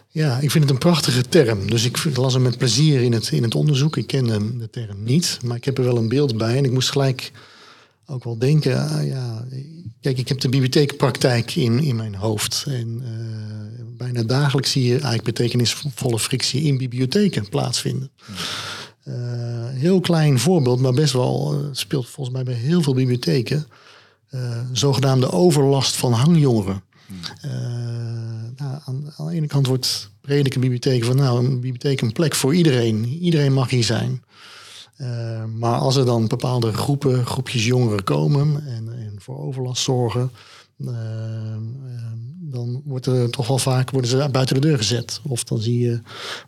Ja, 0.08 0.40
ik 0.40 0.52
vind 0.52 0.64
het 0.64 0.74
een 0.74 0.80
prachtige 0.80 1.22
term. 1.30 1.70
Dus 1.70 1.86
ik 1.86 2.16
las 2.16 2.34
hem 2.34 2.42
met 2.42 2.58
plezier 2.58 3.02
in 3.02 3.12
het, 3.12 3.32
in 3.32 3.44
het 3.44 3.56
onderzoek. 3.56 3.98
Ik 3.98 4.08
ken 4.08 4.58
de 4.58 4.70
term 4.70 5.04
niet, 5.04 5.40
maar 5.44 5.58
ik 5.58 5.66
heb 5.66 5.78
er 5.78 5.84
wel 5.84 5.98
een 5.98 6.10
beeld 6.10 6.38
bij. 6.38 6.58
En 6.58 6.66
ik 6.66 6.72
moest 6.72 6.92
gelijk 6.92 7.32
ook 8.06 8.24
wel 8.24 8.38
denken, 8.38 8.90
ah, 8.90 9.08
ja, 9.08 9.46
kijk, 10.02 10.18
ik 10.18 10.28
heb 10.28 10.40
de 10.40 10.50
bibliotheekpraktijk 10.50 11.56
in, 11.56 11.80
in 11.80 11.96
mijn 11.96 12.16
hoofd. 12.16 12.64
En 12.68 13.02
uh, 13.02 13.86
bijna 13.98 14.24
dagelijks 14.24 14.72
zie 14.72 14.84
je 14.84 14.92
eigenlijk 14.92 15.24
betekenisvolle 15.24 16.20
frictie 16.20 16.64
in 16.64 16.78
bibliotheken 16.78 17.50
plaatsvinden. 17.50 18.12
Uh, 19.06 19.16
heel 19.70 20.00
klein 20.00 20.40
voorbeeld, 20.40 20.80
maar 20.80 20.94
best 20.94 21.14
wel 21.14 21.54
uh, 21.54 21.68
speelt 21.72 22.10
volgens 22.10 22.36
mij 22.36 22.44
bij 22.44 22.54
heel 22.54 22.82
veel 22.82 22.94
bibliotheken. 22.94 23.68
zogenaamde 24.72 25.32
overlast 25.32 25.96
van 25.96 26.14
hangjongeren. 26.14 26.84
Nou, 28.58 28.80
aan, 28.86 29.14
aan, 29.16 29.28
de 29.28 29.34
ene 29.34 29.48
kant 29.48 29.68
wordt 29.68 30.12
prediken 30.22 30.62
bibliotheek 30.62 31.04
van 31.04 31.16
nou, 31.16 31.46
een 31.46 31.54
bibliotheek 31.54 32.02
een 32.02 32.12
plek 32.12 32.36
voor 32.36 32.56
iedereen. 32.56 33.06
Iedereen 33.06 33.54
mag 33.54 33.70
hier 33.70 33.84
zijn. 33.84 34.24
Uh, 34.98 35.44
maar 35.46 35.78
als 35.80 35.96
er 35.96 36.06
dan 36.06 36.28
bepaalde 36.28 36.74
groepen, 36.74 37.26
groepjes 37.26 37.66
jongeren 37.66 38.04
komen 38.04 38.68
en, 38.68 38.94
en 39.00 39.16
voor 39.18 39.38
overlast 39.38 39.84
zorgen, 39.84 40.32
uh, 40.78 40.90
uh, 40.90 40.94
dan 42.54 42.82
wordt 42.86 43.06
er 43.06 43.30
toch 43.30 43.48
wel 43.48 43.58
vaak 43.58 43.90
worden 43.90 44.10
ze 44.10 44.30
buiten 44.32 44.56
de 44.56 44.68
deur 44.68 44.78
gezet. 44.78 45.22
Of 45.28 45.44
dan 45.44 45.60
zie 45.60 45.80
je 45.80 46.00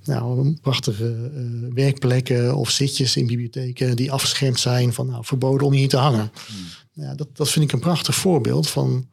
nou, 0.04 0.54
prachtige 0.62 1.32
werkplekken 1.74 2.56
of 2.56 2.70
zitjes 2.70 3.16
in 3.16 3.28
bibliotheken 3.28 3.96
die 3.96 4.12
afgeschermd 4.12 4.60
zijn 4.60 4.94
van 4.94 5.08
nou, 5.08 5.26
verboden 5.26 5.68
om 5.68 5.74
hier 5.74 5.90
te 5.90 5.98
hangen. 5.98 6.32
Hmm. 6.48 7.04
Ja, 7.06 7.16
dat, 7.16 7.28
dat 7.34 7.50
vind 7.50 7.66
ik 7.66 7.72
een 7.72 7.80
prachtig 7.80 8.16
voorbeeld 8.16 8.70
van 8.70 9.08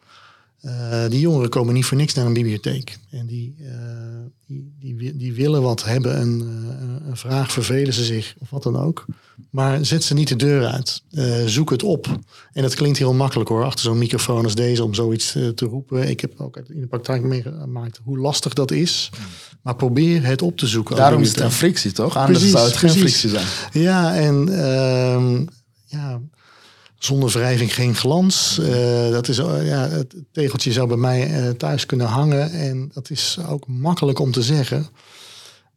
uh, 0.62 1.08
die 1.08 1.20
jongeren 1.20 1.48
komen 1.48 1.74
niet 1.74 1.84
voor 1.84 1.96
niks 1.96 2.14
naar 2.14 2.26
een 2.26 2.32
bibliotheek. 2.32 2.98
En 3.10 3.26
die, 3.26 3.56
uh, 3.60 3.68
die, 4.46 4.74
die, 4.78 5.16
die, 5.16 5.32
willen 5.32 5.62
wat 5.62 5.84
hebben, 5.84 6.20
een, 6.20 6.40
uh, 6.40 7.08
een, 7.08 7.16
vraag, 7.16 7.52
vervelen 7.52 7.92
ze 7.92 8.04
zich 8.04 8.34
of 8.38 8.50
wat 8.50 8.62
dan 8.62 8.76
ook. 8.76 9.04
Maar 9.50 9.84
zet 9.84 10.04
ze 10.04 10.14
niet 10.14 10.28
de 10.28 10.36
deur 10.36 10.66
uit. 10.66 11.02
zoek 11.46 11.70
het 11.70 11.82
op. 11.82 12.18
En 12.52 12.62
dat 12.62 12.74
klinkt 12.74 12.98
heel 12.98 13.14
makkelijk 13.14 13.48
hoor, 13.48 13.64
achter 13.64 13.84
zo'n 13.84 13.98
microfoon 13.98 14.44
als 14.44 14.54
deze 14.54 14.84
om 14.84 14.94
zoiets 14.94 15.32
te 15.32 15.64
roepen. 15.64 16.08
Ik 16.08 16.20
heb 16.20 16.40
ook 16.40 16.56
in 16.56 16.80
de 16.80 16.86
praktijk 16.86 17.22
meegemaakt 17.22 18.00
hoe 18.04 18.18
lastig 18.18 18.52
dat 18.52 18.70
is. 18.70 19.10
Maar 19.62 19.76
probeer 19.76 20.24
het 20.24 20.42
op 20.42 20.56
te 20.56 20.66
zoeken. 20.66 20.96
Daarom 20.96 21.22
is 21.22 21.28
het 21.28 21.40
een 21.40 21.50
frictie 21.50 21.92
toch? 21.92 22.16
Anders 22.16 22.38
precies, 22.38 22.56
zou 22.56 22.66
het 22.66 22.76
geen 22.76 22.90
frictie 22.90 23.28
zijn. 23.28 23.46
Ja, 23.72 24.14
en 24.14 24.48
ehm, 24.48 25.44
zonder 27.04 27.30
wrijving 27.30 27.74
geen 27.74 27.94
glans. 27.94 28.58
Uh, 28.60 29.10
dat 29.10 29.28
is, 29.28 29.38
uh, 29.38 29.66
ja, 29.66 29.88
het 29.88 30.14
tegeltje 30.32 30.72
zou 30.72 30.88
bij 30.88 30.96
mij 30.96 31.30
uh, 31.30 31.50
thuis 31.50 31.86
kunnen 31.86 32.06
hangen. 32.06 32.50
En 32.50 32.90
dat 32.94 33.10
is 33.10 33.38
ook 33.48 33.66
makkelijk 33.66 34.18
om 34.18 34.32
te 34.32 34.42
zeggen. 34.42 34.86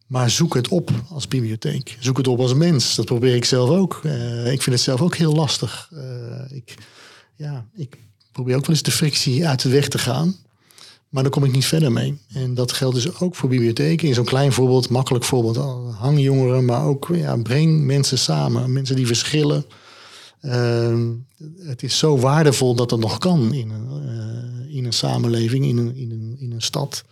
Maar 0.08 0.30
zoek 0.30 0.54
het 0.54 0.68
op 0.68 0.92
als 1.10 1.28
bibliotheek. 1.28 1.98
Zoek 2.00 2.18
het 2.18 2.28
op 2.28 2.40
als 2.40 2.54
mens. 2.54 2.96
Dat 2.96 3.06
probeer 3.06 3.36
ik 3.36 3.46
zelf 3.46 3.70
ook. 3.70 4.02
ik 4.46 4.62
vind 4.62 4.66
het 4.66 4.80
zelf 4.80 5.02
ook 5.02 5.16
heel 5.16 5.34
lastig. 5.34 5.90
ik, 6.50 6.76
ja, 7.36 7.66
ik 7.76 7.98
probeer 8.32 8.56
ook 8.56 8.66
wel 8.66 8.76
eens 8.76 8.84
de 8.84 8.92
frictie 8.92 9.48
uit 9.48 9.62
de 9.62 9.70
weg 9.70 9.88
te 9.88 9.98
gaan. 9.98 10.36
Maar 11.10 11.24
daar 11.24 11.32
kom 11.32 11.44
ik 11.44 11.52
niet 11.52 11.66
verder 11.66 11.92
mee. 11.92 12.18
En 12.34 12.54
dat 12.54 12.72
geldt 12.72 12.96
dus 12.96 13.20
ook 13.20 13.36
voor 13.36 13.50
bibliotheken. 13.50 14.08
In 14.08 14.14
zo'n 14.14 14.26
klein 14.26 14.52
voorbeeld, 14.52 14.90
makkelijk 14.90 15.26
voorbeeld. 15.26 15.58
Hang 15.96 16.20
jongeren, 16.20 16.66
maar 16.66 16.86
ook 16.86 17.10
ja, 17.14 17.38
breng 17.38 17.84
mensen 17.84 18.18
samen. 18.18 18.74
Mensen 18.74 18.96
die 18.96 19.08
verschillen 19.08 19.66
het 21.60 21.84
is 21.84 21.98
zo 21.98 22.18
waardevol 22.18 22.76
dat 22.76 22.92
het 22.92 23.00
nog 23.00 23.18
kan 23.18 23.54
in 23.54 23.70
een, 23.70 23.88
uh, 24.06 24.76
in 24.76 24.86
een 24.86 24.94
samenleving, 24.94 25.66
in 25.66 25.78
een, 25.78 25.96
in, 25.96 26.36
in 26.40 26.52
een 26.52 26.62
stad. 26.62 27.04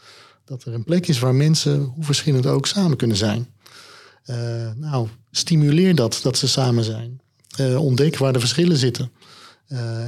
Dat 0.45 0.63
er 0.63 0.73
een 0.73 0.83
plek 0.83 1.07
is 1.07 1.19
waar 1.19 1.35
mensen, 1.35 1.79
hoe 1.79 2.03
verschillend 2.03 2.45
ook, 2.45 2.67
samen 2.67 2.97
kunnen 2.97 3.17
zijn. 3.17 3.47
Uh, 4.25 4.71
nou, 4.75 5.07
stimuleer 5.31 5.95
dat, 5.95 6.19
dat 6.23 6.37
ze 6.37 6.47
samen 6.47 6.83
zijn. 6.83 7.21
Uh, 7.59 7.83
ontdek 7.83 8.17
waar 8.17 8.33
de 8.33 8.39
verschillen 8.39 8.77
zitten. 8.77 9.11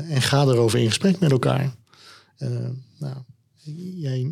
en 0.09 0.21
ga 0.21 0.41
erover 0.41 0.79
in 0.79 0.87
gesprek 0.87 1.19
met 1.19 1.31
elkaar. 1.31 1.75
nou, 2.99 3.15
Jij, 3.73 4.31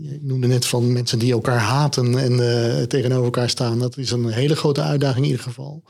jij, 0.00 0.18
noemde 0.20 0.46
net 0.46 0.66
van 0.66 0.92
mensen 0.92 1.18
die 1.18 1.32
elkaar 1.32 1.58
haten 1.58 2.18
en 2.18 2.32
uh, 2.32 2.82
tegenover 2.82 3.24
elkaar 3.24 3.48
staan. 3.48 3.78
Dat 3.78 3.96
is 3.96 4.10
een 4.10 4.28
hele 4.28 4.56
grote 4.56 4.82
uitdaging 4.82 5.24
in 5.24 5.30
ieder 5.30 5.44
geval. 5.44 5.82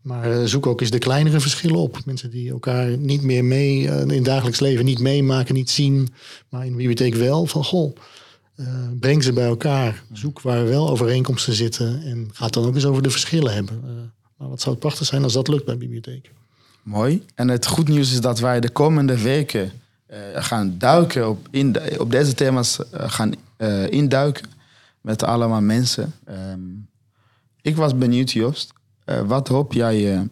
Maar 0.00 0.40
uh, 0.40 0.44
zoek 0.44 0.66
ook 0.66 0.80
eens 0.80 0.90
de 0.90 0.98
kleinere 0.98 1.40
verschillen 1.40 1.76
op. 1.76 1.98
Mensen 2.04 2.30
die 2.30 2.50
elkaar 2.50 2.98
niet 2.98 3.22
meer 3.22 3.44
mee, 3.44 3.82
in 3.82 4.08
het 4.08 4.24
dagelijks 4.24 4.60
leven 4.60 4.84
niet 4.84 4.98
meemaken, 4.98 5.54
niet 5.54 5.70
zien. 5.70 6.08
Maar 6.48 6.64
in 6.64 6.70
de 6.70 6.76
bibliotheek 6.76 7.14
wel. 7.14 7.46
Van 7.46 7.64
goh, 7.64 7.96
breng 9.00 9.22
ze 9.22 9.32
bij 9.32 9.46
elkaar. 9.46 10.04
Zoek 10.12 10.40
waar 10.40 10.66
wel 10.66 10.90
overeenkomsten 10.90 11.54
zitten. 11.54 12.02
En 12.02 12.30
ga 12.32 12.44
het 12.44 12.54
dan 12.54 12.66
ook 12.66 12.74
eens 12.74 12.86
over 12.86 13.02
de 13.02 13.10
verschillen 13.10 13.54
hebben. 13.54 13.80
maar 14.36 14.48
wat 14.48 14.60
zou 14.60 14.70
het 14.70 14.80
prachtig 14.84 15.06
zijn 15.06 15.22
als 15.22 15.32
dat 15.32 15.48
lukt 15.48 15.64
bij 15.64 15.76
bibliotheek. 15.76 16.32
Mooi. 16.82 17.22
En 17.34 17.48
het 17.48 17.66
goed 17.66 17.88
nieuws 17.88 18.12
is 18.12 18.20
dat 18.20 18.38
wij 18.38 18.60
de 18.60 18.70
komende 18.70 19.18
weken 19.18 19.72
gaan 20.34 20.74
duiken 20.78 21.28
op, 21.28 21.48
in 21.50 21.76
op 21.98 22.10
deze 22.10 22.34
thema's 22.34 22.78
uh, 22.78 22.84
gaan 22.92 23.32
uh, 23.58 23.90
induiken 23.90 24.46
met 25.00 25.22
allemaal 25.22 25.60
mensen. 25.60 26.14
Um, 26.28 26.88
ik 27.62 27.76
was 27.76 27.98
benieuwd, 27.98 28.30
Joost. 28.30 28.72
wat 29.26 29.48
hoop 29.48 29.72
jij, 29.72 30.28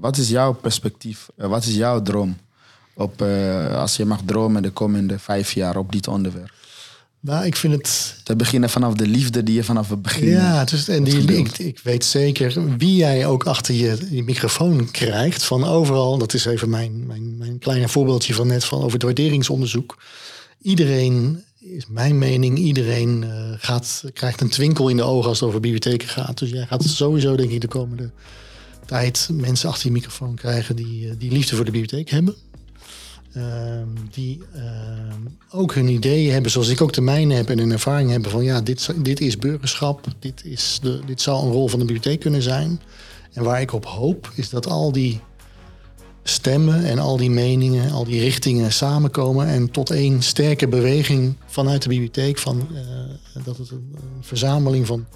wat 0.00 0.16
is 0.16 0.28
jouw 0.28 0.52
perspectief, 0.52 1.28
wat 1.36 1.64
is 1.64 1.74
jouw 1.74 2.02
droom 2.02 2.36
op, 2.94 3.22
als 3.72 3.96
je 3.96 4.04
mag 4.04 4.20
dromen 4.24 4.62
de 4.62 4.70
komende 4.70 5.18
vijf 5.18 5.52
jaar 5.52 5.76
op 5.76 5.92
dit 5.92 6.08
onderwerp? 6.08 6.52
Nou, 7.24 7.46
ik 7.46 7.56
vind 7.56 7.72
het. 7.72 8.16
Te 8.22 8.36
beginnen 8.36 8.70
vanaf 8.70 8.94
de 8.94 9.06
liefde 9.06 9.42
die 9.42 9.54
je 9.54 9.64
vanaf 9.64 9.88
het 9.88 10.02
begin. 10.02 10.28
Ja, 10.28 10.64
dus, 10.64 10.88
en 10.88 11.04
die, 11.04 11.36
ik, 11.36 11.58
ik 11.58 11.80
weet 11.82 12.04
zeker 12.04 12.76
wie 12.78 12.96
jij 12.96 13.26
ook 13.26 13.44
achter 13.44 13.74
je, 13.74 13.96
je 14.10 14.22
microfoon 14.22 14.90
krijgt. 14.90 15.44
Van 15.44 15.64
overal. 15.64 16.18
Dat 16.18 16.34
is 16.34 16.44
even 16.44 16.68
mijn, 16.68 17.06
mijn, 17.06 17.36
mijn 17.36 17.58
kleine 17.58 17.88
voorbeeldje 17.88 18.34
van 18.34 18.46
net 18.46 18.64
van 18.64 18.78
over 18.78 18.92
het 18.92 19.02
waarderingsonderzoek. 19.02 20.02
Iedereen, 20.62 21.44
is 21.60 21.86
mijn 21.88 22.18
mening, 22.18 22.58
iedereen 22.58 23.22
uh, 23.22 23.52
gaat, 23.58 24.04
krijgt 24.12 24.40
een 24.40 24.50
twinkel 24.50 24.88
in 24.88 24.96
de 24.96 25.02
ogen 25.02 25.28
als 25.28 25.40
het 25.40 25.48
over 25.48 25.60
bibliotheken 25.60 26.08
gaat. 26.08 26.38
Dus 26.38 26.50
jij 26.50 26.66
gaat 26.66 26.84
sowieso, 26.84 27.36
denk 27.36 27.50
ik, 27.50 27.60
de 27.60 27.68
komende 27.68 28.10
tijd 28.86 29.28
mensen 29.32 29.68
achter 29.68 29.86
je 29.86 29.92
microfoon 29.92 30.34
krijgen 30.34 30.76
die, 30.76 31.08
eh, 31.08 31.14
die 31.18 31.32
liefde 31.32 31.56
voor 31.56 31.64
de 31.64 31.70
bibliotheek 31.70 32.10
hebben. 32.10 32.34
Ehm, 33.34 33.88
die 34.10 34.40
ehm, 34.54 35.20
ook 35.50 35.74
hun 35.74 35.88
ideeën 35.88 36.32
hebben, 36.32 36.50
zoals 36.50 36.68
ik 36.68 36.80
ook 36.80 36.92
de 36.92 37.00
mijne 37.00 37.34
heb 37.34 37.50
en 37.50 37.58
een 37.58 37.72
ervaring 37.72 38.10
hebben 38.10 38.30
van 38.30 38.44
ja, 38.44 38.60
dit, 38.60 38.90
dit 38.96 39.20
is 39.20 39.38
burgerschap, 39.38 40.06
dit, 40.18 40.44
is 40.44 40.78
de, 40.82 41.00
dit 41.06 41.20
zal 41.20 41.44
een 41.44 41.52
rol 41.52 41.68
van 41.68 41.78
de 41.78 41.84
bibliotheek 41.84 42.20
kunnen 42.20 42.42
zijn. 42.42 42.80
En 43.32 43.42
waar 43.42 43.60
ik 43.60 43.72
op 43.72 43.86
hoop, 43.86 44.32
is 44.34 44.48
dat 44.48 44.66
al 44.66 44.92
die 44.92 45.20
stemmen 46.22 46.84
en 46.84 46.98
al 46.98 47.16
die 47.16 47.30
meningen, 47.30 47.90
al 47.90 48.04
die 48.04 48.20
richtingen 48.20 48.72
samenkomen 48.72 49.46
en 49.46 49.70
tot 49.70 49.90
één 49.90 50.22
sterke 50.22 50.68
beweging 50.68 51.34
vanuit 51.46 51.82
de 51.82 51.88
bibliotheek. 51.88 52.38
Van, 52.38 52.68
uh, 52.72 53.44
dat 53.44 53.56
het 53.56 53.70
een, 53.70 53.96
verzameling 54.20 54.86
van 54.86 55.06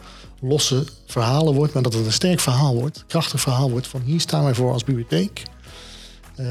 losse 0.40 0.84
verhalen 1.06 1.54
wordt, 1.54 1.74
maar 1.74 1.82
dat 1.82 1.92
het 1.92 2.06
een 2.06 2.12
sterk 2.12 2.40
verhaal 2.40 2.74
wordt, 2.74 3.04
krachtig 3.06 3.40
verhaal 3.40 3.70
wordt 3.70 3.86
van 3.86 4.00
hier 4.00 4.20
staan 4.20 4.44
wij 4.44 4.54
voor 4.54 4.72
als 4.72 4.84
bibliotheek. 4.84 5.42
Uh, 6.40 6.46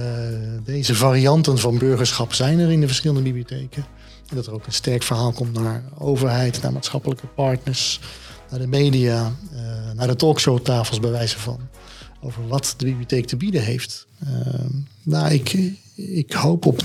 deze 0.63 0.95
varianten 0.95 1.57
van 1.57 1.77
burgerschap 1.77 2.33
zijn 2.33 2.59
er 2.59 2.71
in 2.71 2.79
de 2.79 2.87
verschillende 2.87 3.21
bibliotheken. 3.21 3.85
En 4.29 4.35
dat 4.35 4.47
er 4.47 4.53
ook 4.53 4.65
een 4.65 4.73
sterk 4.73 5.03
verhaal 5.03 5.31
komt 5.31 5.53
naar 5.53 5.83
overheid, 5.97 6.61
naar 6.61 6.73
maatschappelijke 6.73 7.27
partners, 7.27 7.99
naar 8.49 8.59
de 8.59 8.67
media, 8.67 9.35
uh, 9.53 9.91
naar 9.91 10.07
de 10.07 10.15
talkshowtafels 10.15 10.99
bij 10.99 11.09
wijze 11.11 11.39
van. 11.39 11.59
over 12.21 12.47
wat 12.47 12.73
de 12.77 12.85
bibliotheek 12.85 13.25
te 13.27 13.37
bieden 13.37 13.63
heeft. 13.63 14.07
Ehm, 14.19 14.73
nou, 15.03 15.33
ik, 15.33 15.73
ik 15.95 16.31
hoop 16.31 16.65
op, 16.65 16.83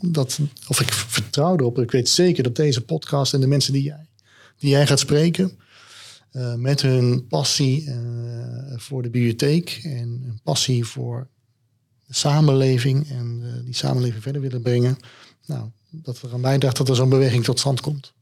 dat, 0.00 0.38
of 0.68 0.80
ik 0.80 0.92
vertrouw 0.92 1.56
erop, 1.56 1.78
ik 1.78 1.90
weet 1.90 2.08
zeker 2.08 2.42
dat 2.42 2.56
deze 2.56 2.80
podcast 2.80 3.34
en 3.34 3.40
de 3.40 3.46
mensen 3.46 3.72
die 3.72 3.82
jij, 3.82 4.06
die 4.58 4.70
jij 4.70 4.86
gaat 4.86 4.98
spreken, 4.98 5.58
met 6.56 6.82
hun 6.82 7.26
passie 7.26 7.94
voor 8.76 9.02
de 9.02 9.10
bibliotheek 9.10 9.80
en 9.82 10.22
een 10.26 10.40
passie 10.42 10.84
voor 10.84 11.28
samenleving 12.10 13.10
en 13.10 13.40
uh, 13.44 13.64
die 13.64 13.74
samenleving 13.74 14.22
verder 14.22 14.40
willen 14.40 14.62
brengen, 14.62 14.96
nou, 15.46 15.68
dat 15.90 16.22
er 16.22 16.32
aan 16.32 16.40
bijdraagt 16.40 16.76
dat 16.76 16.88
er 16.88 16.96
zo'n 16.96 17.08
beweging 17.08 17.44
tot 17.44 17.58
stand 17.58 17.80
komt. 17.80 18.12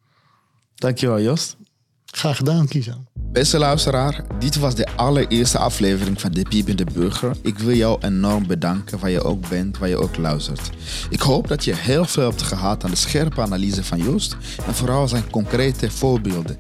Dankjewel, 0.75 1.21
Joost. 1.21 1.57
Graag 2.05 2.37
gedaan, 2.37 2.69
Kisa. 2.69 2.99
Beste 3.15 3.59
luisteraar, 3.59 4.25
dit 4.39 4.57
was 4.57 4.75
de 4.75 4.97
allereerste 4.97 5.59
aflevering 5.59 6.21
van 6.21 6.33
De 6.33 6.43
Piepende 6.43 6.85
Burger. 6.85 7.37
Ik 7.43 7.59
wil 7.59 7.75
jou 7.75 8.01
enorm 8.01 8.47
bedanken 8.47 8.99
waar 8.99 9.11
je 9.11 9.23
ook 9.23 9.49
bent, 9.49 9.79
waar 9.79 9.89
je 9.89 9.97
ook 9.97 10.17
luistert. 10.17 10.71
Ik 11.11 11.21
hoop 11.21 11.49
dat 11.49 11.65
je 11.65 11.75
heel 11.75 12.05
veel 12.05 12.29
hebt 12.29 12.43
gehad 12.43 12.85
aan 12.85 12.91
de 12.91 12.97
scherpe 12.97 13.41
analyse 13.41 13.85
van 13.85 13.99
Joost 13.99 14.37
en 14.67 14.75
vooral 14.75 15.09
zijn 15.09 15.31
concrete 15.31 15.91
voorbeelden. 15.91 16.57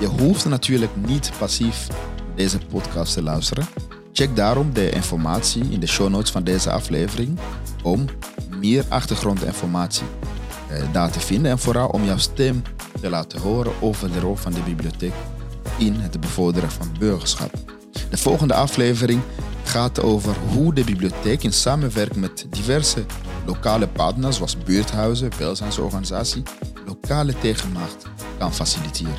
Je 0.00 0.06
hoeft 0.06 0.44
natuurlijk 0.44 0.96
niet 1.06 1.30
passief 1.38 1.86
deze 2.34 2.58
podcast 2.58 3.12
te 3.12 3.22
luisteren. 3.22 3.66
Check 4.12 4.36
daarom 4.36 4.72
de 4.72 4.90
informatie 4.90 5.64
in 5.70 5.80
de 5.80 5.86
show 5.86 6.08
notes 6.08 6.30
van 6.30 6.44
deze 6.44 6.70
aflevering 6.70 7.38
om 7.82 8.04
meer 8.60 8.84
achtergrondinformatie 8.88 10.06
eh, 10.68 10.92
daar 10.92 11.10
te 11.10 11.20
vinden 11.20 11.50
en 11.50 11.58
vooral 11.58 11.88
om 11.88 12.04
jouw 12.04 12.18
stem 12.18 12.62
te 13.00 13.10
laten 13.10 13.40
horen 13.40 13.72
over 13.80 14.12
de 14.12 14.20
rol 14.20 14.34
van 14.34 14.52
de 14.52 14.60
bibliotheek 14.60 15.12
in 15.78 15.94
het 15.94 16.20
bevorderen 16.20 16.70
van 16.70 16.88
burgerschap. 16.98 17.50
De 18.10 18.16
volgende 18.16 18.54
aflevering 18.54 19.20
gaat 19.64 20.02
over 20.02 20.36
hoe 20.48 20.74
de 20.74 20.84
bibliotheek 20.84 21.42
in 21.42 21.52
samenwerking 21.52 22.20
met 22.20 22.46
diverse 22.50 23.04
lokale 23.46 23.88
partners 23.88 24.36
zoals 24.36 24.56
buurthuizen, 24.58 25.30
welzijnsorganisatie, 25.38 26.42
lokale 26.86 27.38
tegenmacht 27.38 28.06
kan 28.38 28.54
faciliteren. 28.54 29.14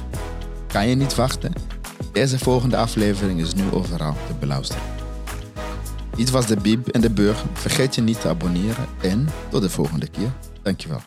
Kan 0.67 0.88
je 0.88 0.95
niet 0.95 1.15
wachten? 1.15 1.53
Deze 2.13 2.39
volgende 2.39 2.78
aflevering 2.78 3.39
is 3.39 3.54
nu 3.54 3.63
overal 3.71 4.15
te 4.28 4.34
beluisteren. 4.39 4.84
Dit 6.15 6.30
was 6.30 6.47
de 6.47 6.58
Bib 6.58 6.88
en 6.88 7.02
de 7.02 7.10
Burg. 7.10 7.43
Vergeet 7.54 7.95
je 7.95 8.02
niet 8.02 8.21
te 8.21 8.28
abonneren 8.28 8.86
en 9.02 9.28
tot 9.49 9.62
de 9.62 9.69
volgende 9.69 10.08
keer. 10.08 10.32
Dankjewel. 10.62 11.02